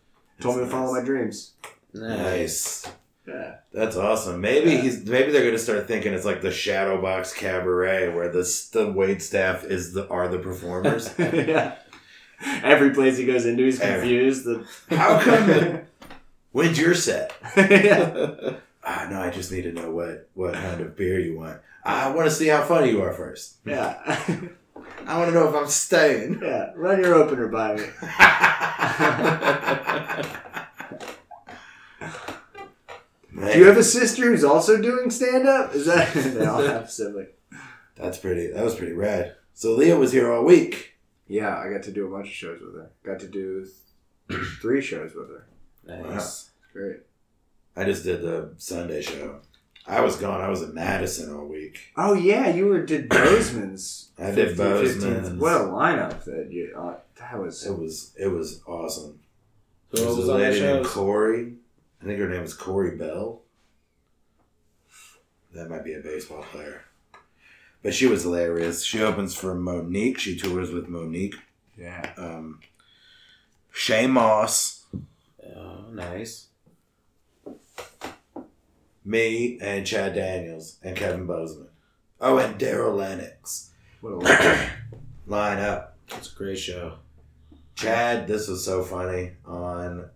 [0.41, 1.53] told me to follow my dreams.
[1.93, 2.87] Nice.
[3.27, 3.57] Yeah.
[3.73, 4.41] That's awesome.
[4.41, 8.43] Maybe he's maybe they're gonna start thinking it's like the shadow box cabaret where the
[8.73, 11.13] the wait staff is the are the performers.
[11.19, 11.77] yeah.
[12.63, 14.45] Every place he goes into, he's confused.
[14.45, 15.81] The- How come?
[16.53, 17.33] When's your set?
[17.57, 18.57] yeah.
[18.85, 21.61] Ah, no, I just need to know what what kind of beer you want.
[21.85, 23.57] I want to see how funny you are first.
[23.65, 24.19] Yeah.
[25.07, 26.41] I want to know if I'm staying.
[26.43, 26.73] yeah.
[26.75, 27.85] Run your opener by me.
[33.53, 35.75] Do you have a sister who's also doing stand up?
[35.75, 37.29] Is that they all have sibling?
[37.97, 38.49] That's pretty.
[38.49, 39.37] That was pretty rad.
[39.55, 40.95] So Leah was here all week.
[41.29, 42.91] Yeah, I got to do a bunch of shows with her.
[43.05, 43.67] Got to do
[44.31, 45.47] th- three shows with her.
[45.85, 46.51] Nice.
[46.73, 47.01] Great.
[47.75, 49.41] I just did the Sunday show.
[49.89, 50.41] I was gone.
[50.41, 51.79] I was in Madison all week.
[51.97, 54.11] Oh yeah, you were did Bozeman's.
[54.19, 54.57] I did 15th, 15th.
[54.59, 55.41] Bozeman's.
[55.41, 56.75] What a lineup that you.
[56.77, 57.65] Uh, that was.
[57.65, 59.21] It was it was awesome.
[59.91, 60.87] Who There was was a lady named?
[60.87, 61.55] Corey.
[62.03, 63.43] I think her name was Corey Bell.
[65.55, 66.83] That might be a baseball player.
[67.83, 68.83] But she was hilarious.
[68.85, 70.19] She opens for Mo'Nique.
[70.19, 71.37] She tours with Mo'Nique.
[71.79, 72.13] Yeah.
[72.17, 72.61] Um,
[73.73, 74.85] Shay Moss,
[75.55, 76.49] Oh, nice.
[79.07, 81.69] Me, and Chad Daniels, and Kevin Bozeman.
[82.21, 83.71] Oh, and Darryl Lenox.
[84.01, 84.71] What a lineup.
[85.27, 85.97] Line up.
[86.09, 86.99] It's a great show.
[87.77, 89.33] Chad, this was so funny.
[89.45, 90.11] On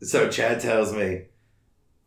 [0.00, 1.22] so Chad tells me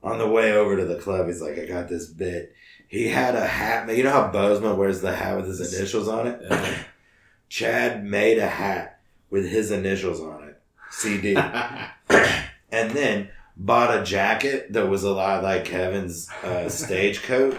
[0.02, 2.54] on the way over to the club, he's like, "I got this bit."
[2.88, 3.94] He had a hat.
[3.96, 6.42] You know how Bozeman wears the hat with his initials on it.
[6.50, 6.84] Yeah.
[7.50, 14.74] Chad made a hat with his initials on it, CD, and then bought a jacket
[14.74, 17.58] that was a lot like Kevin's uh, stage coat,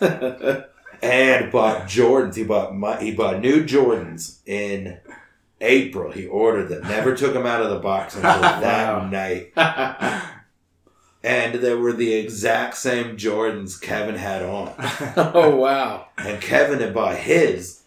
[0.00, 2.36] and bought Jordans.
[2.36, 4.98] He bought my, he bought new Jordans in
[5.60, 6.12] April.
[6.12, 6.82] He ordered them.
[6.82, 10.24] Never took them out of the box until that night.
[11.20, 14.72] And they were the exact same Jordans Kevin had on.
[15.16, 16.06] oh wow.
[16.16, 17.77] And Kevin had bought his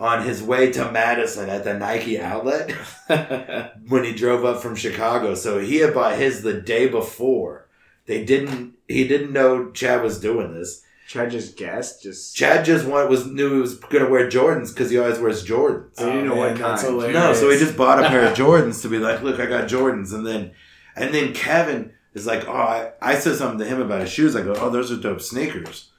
[0.00, 2.70] on his way to Madison at the Nike outlet
[3.88, 5.34] when he drove up from Chicago.
[5.34, 7.68] So he had bought his the day before.
[8.06, 10.82] They didn't he didn't know Chad was doing this.
[11.08, 12.02] Chad just guessed.
[12.02, 12.34] Just.
[12.34, 15.90] Chad just want, was knew he was gonna wear Jordans because he always wears Jordans.
[15.94, 16.94] So you didn't know oh, what Oh, that's kind.
[16.94, 17.14] hilarious.
[17.14, 19.68] No, so he just bought a pair of Jordans to be like, look, I got
[19.68, 20.52] Jordans, and then
[20.96, 24.34] and then Kevin is like, oh, I, I said something to him about his shoes.
[24.34, 25.90] I go, oh, those are dope sneakers.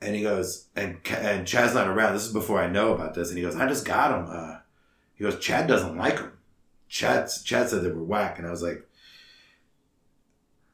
[0.00, 2.14] And he goes, and and Chad's not around.
[2.14, 3.28] This is before I know about this.
[3.28, 4.26] And he goes, I just got him.
[4.30, 4.58] Uh,
[5.14, 6.32] he goes, Chad doesn't like him.
[6.88, 8.88] Chad Chad said they were whack, and I was like,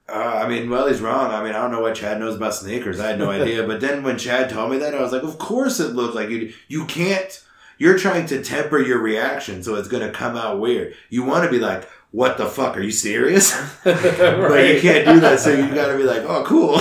[0.09, 0.12] uh,
[0.45, 1.31] I mean, well, he's wrong.
[1.31, 3.01] I mean, I don't know what Chad knows about sneakers.
[3.01, 3.66] I had no idea.
[3.66, 6.29] But then when Chad told me that, I was like, of course it looked like
[6.29, 6.53] you.
[6.68, 7.43] You can't.
[7.79, 10.95] You're trying to temper your reaction so it's going to come out weird.
[11.09, 12.77] You want to be like, what the fuck?
[12.77, 13.53] Are you serious?
[13.85, 15.41] But you can't do that.
[15.41, 16.79] So you got to be like, oh, cool.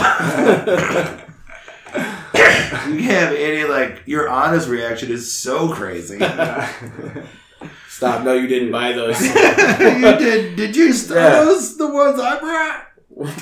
[2.89, 6.17] You can't have any like your honest reaction is so crazy.
[7.87, 8.23] Stop.
[8.23, 9.21] No, you didn't buy those.
[9.25, 9.31] you
[10.17, 10.55] did?
[10.55, 11.43] Did you steal Yeah.
[11.45, 11.77] those?
[11.77, 12.87] The ones I brought?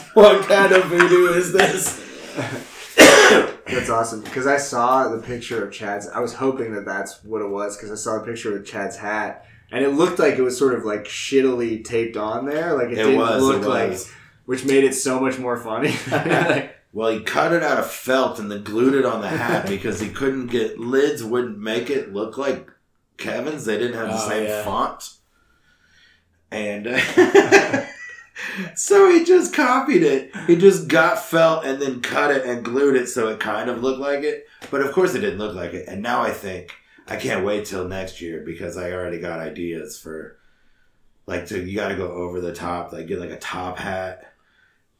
[0.14, 2.00] what kind of voodoo is this?
[3.68, 6.08] That's awesome because I saw the picture of Chad's.
[6.10, 8.98] I was hoping that that's what it was because I saw the picture of Chad's
[8.98, 12.74] hat and it looked like it was sort of like shittily taped on there.
[12.74, 13.42] Like it, It didn't was.
[13.42, 14.12] look it like, was.
[14.46, 15.96] which made it so much more funny.
[16.12, 19.66] Like, Well, he cut it out of felt and then glued it on the hat
[19.70, 21.24] because he couldn't get lids.
[21.24, 22.70] Wouldn't make it look like
[23.18, 23.66] Kevin's.
[23.66, 24.64] They didn't have the Oh, same yeah.
[24.64, 25.10] font,
[26.52, 27.86] and uh,
[28.76, 30.36] so he just copied it.
[30.48, 33.82] He just got felt and then cut it and glued it so it kind of
[33.82, 34.48] looked like it.
[34.70, 35.88] But of course, it didn't look like it.
[35.88, 36.74] And now I think
[37.08, 40.38] I can't wait till next year because I already got ideas for
[41.28, 44.31] like to you got to go over the top, like get like a top hat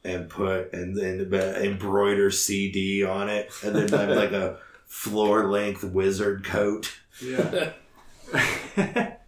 [0.04, 5.84] and put and then embroider CD on it, and then have like a floor length
[5.84, 6.92] wizard coat.
[7.24, 7.72] Yeah.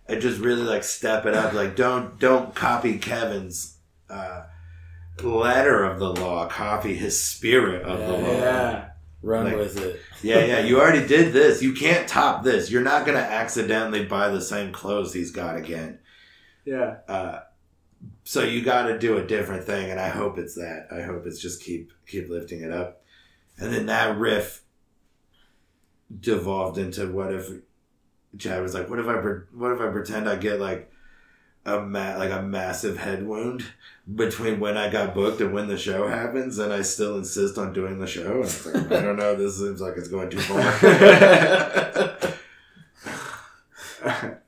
[0.07, 1.53] and just really like step it up.
[1.53, 3.77] Like don't don't copy Kevin's
[4.09, 4.43] uh,
[5.21, 6.47] letter of the law.
[6.47, 8.31] Copy his spirit of the law.
[8.31, 8.89] yeah.
[9.21, 10.01] Run Like- with it.
[10.21, 10.59] Yeah, yeah.
[10.59, 11.61] You already did this.
[11.61, 12.69] You can't top this.
[12.71, 15.99] You're not gonna accidentally buy the same clothes he's got again.
[16.65, 16.97] Yeah.
[17.07, 17.39] Uh,
[18.23, 20.87] so you got to do a different thing, and I hope it's that.
[20.91, 23.03] I hope it's just keep keep lifting it up,
[23.57, 24.63] and then that riff
[26.19, 27.49] devolved into what if
[28.37, 30.89] Chad was like, what if I what if I pretend I get like
[31.65, 33.63] a ma- like a massive head wound
[34.15, 37.73] between when I got booked and when the show happens, and I still insist on
[37.73, 38.35] doing the show.
[38.35, 39.35] And it's like, I don't know.
[39.35, 40.59] This seems like it's going too far.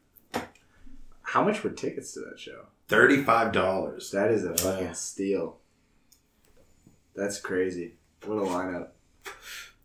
[1.36, 2.62] How much were tickets to that show?
[2.88, 4.10] Thirty five dollars.
[4.12, 4.56] That is a Wow.
[4.56, 5.58] fucking steal.
[7.14, 7.96] That's crazy.
[8.26, 8.88] What a lineup.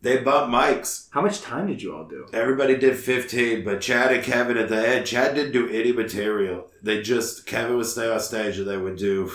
[0.01, 1.07] They bumped mics.
[1.11, 2.25] How much time did you all do?
[2.31, 5.05] Everybody did 15, but Chad and Kevin at the end.
[5.05, 6.71] Chad didn't do any material.
[6.81, 9.29] They just Kevin would stay on stage and they would do.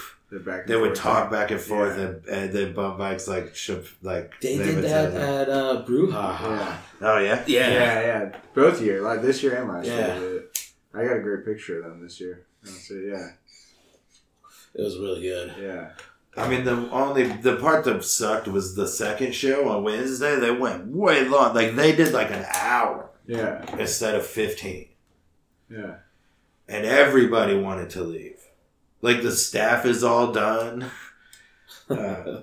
[0.45, 1.39] Back They would talk thing?
[1.39, 2.05] back and forth Yeah.
[2.07, 6.41] and, and then bump mics like should like They did that at uh, Brouhaha.
[6.41, 6.79] Yeah.
[7.03, 7.45] Oh yeah.
[7.47, 7.71] Yeah.
[7.71, 8.37] Yeah, yeah.
[8.53, 10.19] Both year, like this year and last Yeah.
[10.19, 10.43] year.
[10.97, 11.11] They did it.
[11.11, 12.47] I got a great picture of them this year.
[12.65, 13.29] So yeah,
[14.75, 15.53] It was really good.
[15.61, 15.91] yeah.
[16.37, 20.37] I mean the only the part that sucked was the second show on Wednesday.
[20.37, 21.55] They went way long.
[21.55, 24.89] Like they did like an hour Yeah, instead of 15.
[25.71, 25.95] yeah.
[26.69, 28.41] and everybody wanted to leave.
[29.01, 30.91] Like the staff is all done.
[31.89, 32.41] Uh,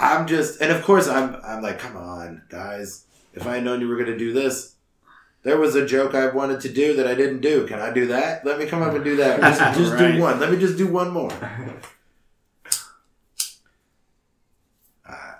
[0.00, 3.04] I'm just, and of course, I'm, I'm like, come on, guys.
[3.34, 4.73] If I had known you were gonna do this,
[5.44, 7.66] there was a joke I wanted to do that I didn't do.
[7.66, 8.44] Can I do that?
[8.44, 9.40] Let me come up and do that.
[9.40, 10.12] Just, just Right.
[10.12, 10.40] do one.
[10.40, 11.30] Let me just do one more.
[15.08, 15.34] Uh,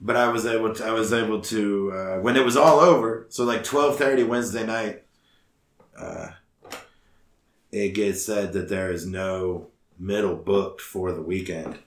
[0.00, 0.84] but I was able to.
[0.84, 3.26] I was able to uh, when it was all over.
[3.28, 5.02] So like twelve thirty Wednesday night.
[5.98, 6.28] Uh,
[7.72, 9.66] it gets said that there is no
[9.98, 11.78] middle booked for the weekend,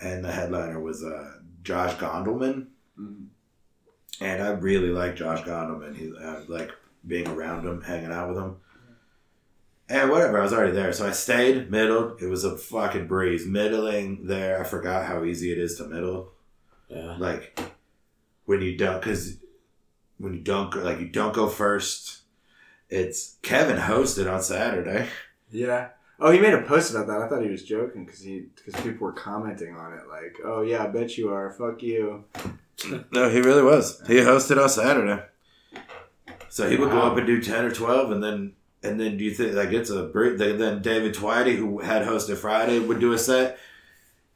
[0.00, 2.68] and the headliner was uh, Josh Gondelman,
[2.98, 3.26] Mhm.
[4.20, 5.96] And I really like Josh Gondelman.
[5.96, 6.70] He I like
[7.06, 8.56] being around him, hanging out with him.
[9.88, 12.22] And whatever, I was already there, so I stayed middled.
[12.22, 13.46] It was a fucking breeze.
[13.46, 16.32] Middling there, I forgot how easy it is to middle
[16.88, 17.16] Yeah.
[17.18, 17.58] like
[18.46, 19.36] when you don't because
[20.18, 22.22] when you don't go like you don't go first
[22.90, 25.08] it's kevin hosted on saturday
[25.50, 25.88] Yeah.
[26.20, 27.20] Oh, he made a post about that.
[27.20, 30.62] I thought he was joking because he because people were commenting on it like, "Oh
[30.62, 31.50] yeah, I bet you are.
[31.50, 32.24] Fuck you."
[33.12, 35.22] No he really was he hosted on saturday
[36.48, 38.52] so he would go up and do 10 or 12 and then
[38.82, 42.36] and then do you think like it's a break then david twitty who had hosted
[42.36, 43.58] friday would do a set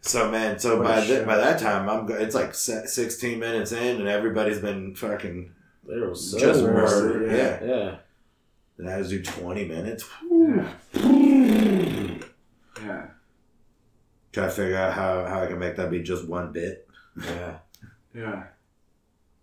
[0.00, 3.72] so man so What by th- by that time i'm go- it's like 16 minutes
[3.72, 5.52] in and everybody's been fucking
[5.86, 7.64] They were so just murdered yeah.
[7.64, 7.76] yeah.
[7.76, 7.96] Yeah.
[8.78, 10.74] and i was do 20 minutes Yeah.
[12.84, 13.06] yeah.
[14.32, 16.86] try to figure out how, how I can make that be just one bit.
[17.16, 17.58] Yeah.
[18.14, 18.44] Yeah.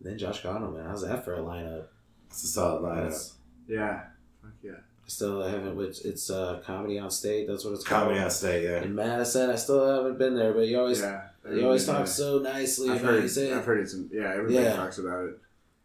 [0.01, 0.85] Then Josh Gondelman.
[0.87, 1.85] How's that for a lineup?
[2.27, 2.95] It's a solid lineup.
[3.03, 3.33] That's-
[3.67, 4.03] Yeah.
[4.41, 4.71] Fuck yeah.
[4.73, 5.75] I still haven't.
[5.75, 7.47] Which it's uh, comedy on state.
[7.47, 8.01] That's what it's called.
[8.03, 8.25] Comedy called.
[8.25, 8.81] on state, yeah.
[8.81, 9.49] in Madison.
[9.49, 11.21] I still haven't been there, but you always Yeah.
[11.51, 12.05] you always talk Yeah.
[12.05, 13.53] so nicely I've heard, you say.
[13.53, 14.31] I've heard it's yeah.
[14.31, 14.75] Everybody Yeah.
[14.75, 15.37] talks about it.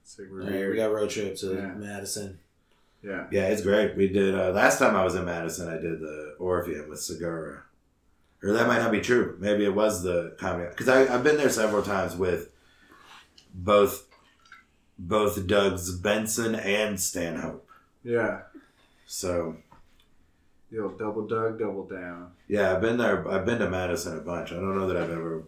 [0.03, 1.75] It's like All right, we got road trip to Yeah.
[1.75, 2.39] Madison.
[3.03, 3.27] Yeah.
[3.31, 3.95] Yeah, it's great.
[3.97, 5.69] We did uh, last time I was in Madison.
[5.69, 7.63] I did the Orpheum with Segura,
[8.43, 9.37] or that might not be true.
[9.39, 12.51] Maybe it was the comedy because I've been there several times with
[13.55, 14.07] both
[14.99, 17.67] both Doug's Benson and Stanhope.
[18.05, 18.43] Yeah.
[19.07, 19.57] So
[20.71, 22.33] The old double dug, double down.
[22.49, 23.27] yeah, I've been there.
[23.29, 24.53] I've been to Madison a bunch.
[24.53, 25.45] I don't know that I've ever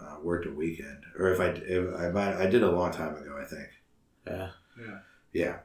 [0.00, 3.16] uh, worked a weekend, or if I if I might I did a long time
[3.16, 3.38] ago.
[3.40, 3.68] I think.
[4.26, 4.48] Yeah.
[4.78, 4.98] Yeah.
[5.32, 5.56] Yeah.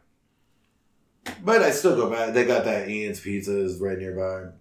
[1.44, 2.34] But I still go back.
[2.34, 4.52] They got that Ian's Pizza is right nearby,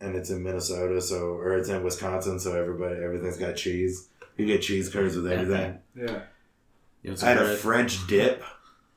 [0.00, 4.08] and it's in Minnesota, so or it's in Wisconsin, so everybody everything's got cheese.
[4.36, 5.78] You get cheese curds with everything.
[5.94, 6.22] Yeah.
[7.02, 7.56] You want I had a?
[7.56, 8.42] French dip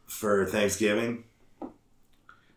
[0.05, 1.25] for Thanksgiving.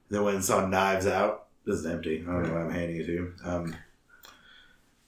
[0.08, 1.46] Then went and saw Knives Out.
[1.66, 2.22] This is empty.
[2.26, 3.34] I don't know why I'm handing it to you.
[3.44, 3.76] Um,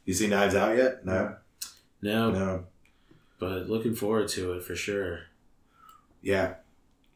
[0.05, 1.05] you see Knives Out yet?
[1.07, 1.37] No.
[2.03, 2.65] no, No.
[3.39, 5.21] but looking forward to it for sure.
[6.21, 6.55] Yeah,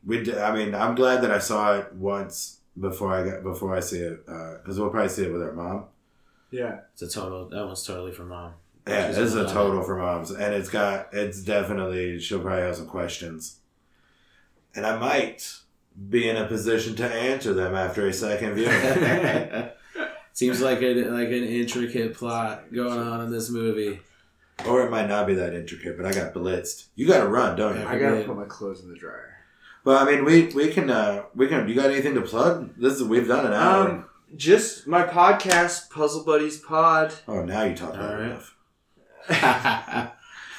[0.05, 0.23] we.
[0.25, 3.81] Did, I mean, I'm glad that I saw it once before I got before I
[3.81, 5.85] see it because we'll probably see it with our mom.
[6.51, 6.81] Yeah.
[6.93, 7.49] It's a total.
[7.49, 8.55] That one's totally for mom.
[8.87, 12.77] Yeah, this is a total for moms, and it's got it's definitely she'll probably have
[12.77, 13.59] some questions,
[14.75, 15.53] and I might
[16.09, 19.71] be in a position to answer them after a second viewing.
[20.33, 24.01] Seems like a like an intricate plot going on in this movie.
[24.67, 26.87] Or it might not be that intricate, but I got blitzed.
[26.95, 27.87] You got to run, don't you?
[27.87, 29.37] I gotta put my clothes in the dryer.
[29.85, 31.69] Well, I mean, we we can uh we can.
[31.69, 32.75] You got anything to plug?
[32.77, 33.89] This is we've done an hour.
[33.91, 37.15] Um, just my podcast, Puzzle Buddies Pod.
[37.29, 38.27] oh, now you talk about All right.
[38.31, 38.56] enough.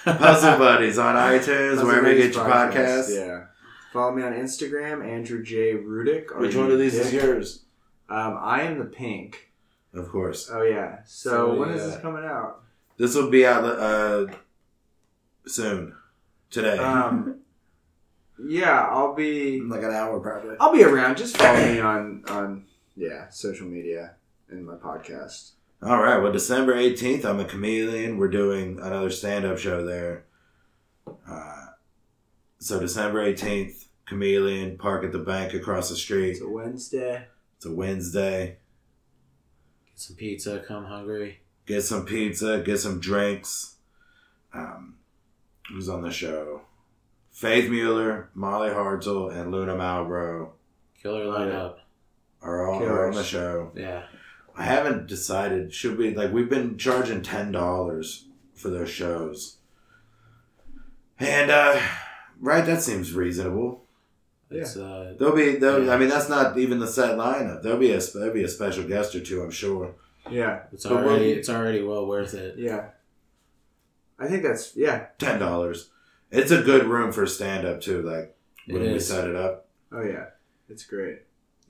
[0.05, 3.15] Puzzle Buddies on iTunes, Puzzle wherever you get your podcasts.
[3.15, 3.45] Yeah.
[3.93, 5.74] Follow me on Instagram, Andrew J.
[5.76, 6.38] Rudick.
[6.38, 7.63] Which one of these is yours?
[8.09, 9.51] Um, I am the pink.
[9.93, 10.49] Of course.
[10.51, 10.99] Oh yeah.
[11.05, 11.88] So, So, when is yeah.
[11.88, 12.61] this coming out?
[12.97, 14.28] This will be out uh
[15.45, 15.95] soon.
[16.49, 16.78] Today.
[16.78, 17.39] Um,
[18.47, 19.59] yeah, I'll be.
[19.61, 20.55] like an hour probably.
[20.59, 21.18] I'll be around.
[21.18, 22.65] Just follow me on on
[22.95, 24.15] yeah social media
[24.49, 25.51] and my podcast.
[25.82, 26.17] All right.
[26.17, 28.17] Well, December 18th, I'm a chameleon.
[28.17, 30.25] We're doing another stand up show there.
[31.28, 31.67] Uh,
[32.59, 36.32] so, December 18th, chameleon, park at the bank across the street.
[36.32, 37.25] It's a Wednesday.
[37.57, 38.57] It's a Wednesday.
[39.86, 40.63] Get some pizza.
[40.67, 41.41] Come hungry.
[41.67, 43.75] Get some pizza, get some drinks.
[44.53, 44.95] Um,
[45.69, 46.61] who's on the show?
[47.30, 50.51] Faith Mueller, Molly Hartzell, and Luna Malbro
[51.03, 51.75] Killer lineup.
[52.41, 53.71] are all are on the show.
[53.75, 54.03] Yeah.
[54.58, 55.74] I haven't decided.
[55.74, 59.58] Should we like we've been charging ten dollars for those shows,
[61.20, 61.80] and uh,
[62.39, 63.84] right, that seems reasonable.
[64.49, 65.14] It's uh.
[65.20, 65.93] There'll be, there'll, Yeah.
[65.93, 67.62] I mean, that's not even the set lineup.
[67.62, 69.93] There'll be a there'll be a special guest or two, I'm sure.
[70.30, 72.58] Yeah, It's But already we'll- it's already well worth it.
[72.58, 72.89] yeah.
[74.20, 75.08] I think that's yeah.
[75.20, 75.89] Ten dollars.
[76.32, 78.01] It's a good room for stand up too.
[78.01, 78.36] Like
[78.68, 79.68] when we set it up.
[79.91, 80.26] Oh yeah,
[80.68, 81.20] it's great.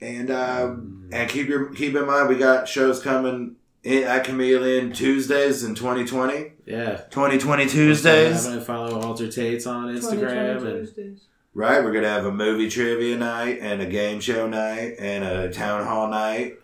[0.00, 1.14] And um, Mm.
[1.14, 5.74] and keep your keep in mind we got shows coming in, at Chameleon Tuesdays in
[5.74, 6.52] 2020.
[6.66, 6.96] Yeah.
[7.10, 8.44] 2020 Tuesdays.
[8.46, 11.18] I'm gonna follow Alter Tates on Instagram and
[11.54, 15.50] Right, we're gonna have a movie trivia night and a game show night and a
[15.50, 16.58] town hall night,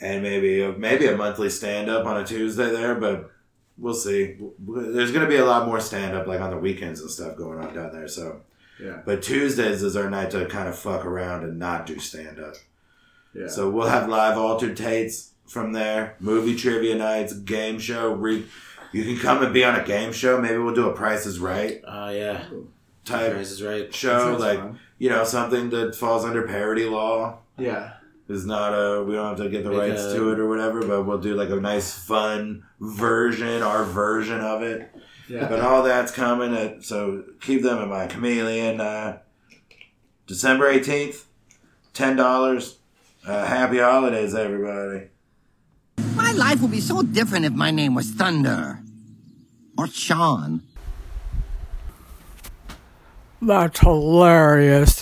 [0.00, 2.94] and maybe a, maybe a monthly stand up on a Tuesday there.
[2.94, 3.30] But
[3.76, 4.36] we'll see.
[4.58, 7.58] There's gonna be a lot more stand up like on the weekends and stuff going
[7.58, 8.08] on down there.
[8.08, 8.40] So,
[8.82, 9.00] Yeah.
[9.04, 12.54] but Tuesdays is our night to kind of fuck around and not do stand up.
[13.34, 13.46] Yeah.
[13.48, 18.12] So we'll have live altered tates from there, movie trivia nights, game show.
[18.12, 18.46] Re-
[18.92, 20.40] you can come and be on a game show.
[20.40, 22.44] Maybe we'll do a Price is Right uh yeah.
[23.04, 23.92] type Price is right.
[23.94, 24.78] show, like fun.
[24.98, 27.38] you know something that falls under parody law.
[27.58, 27.92] yeah.
[28.28, 30.48] Is not a we don't have to get the Like rights a- to it or
[30.48, 34.88] whatever, but we'll do like a nice fun version, our version of it.
[35.30, 35.46] Yeah.
[35.48, 36.56] But all that's coming.
[36.56, 38.10] At, so keep them in mind.
[38.10, 39.18] Chameleon, uh,
[40.26, 41.26] December eighteenth,
[41.94, 42.78] ten dollars.
[43.24, 45.08] Uh, happy holidays, everybody.
[46.16, 48.80] My life would be so different if my name was Thunder.
[49.78, 50.62] Or Sean.
[53.40, 54.99] That's hilarious.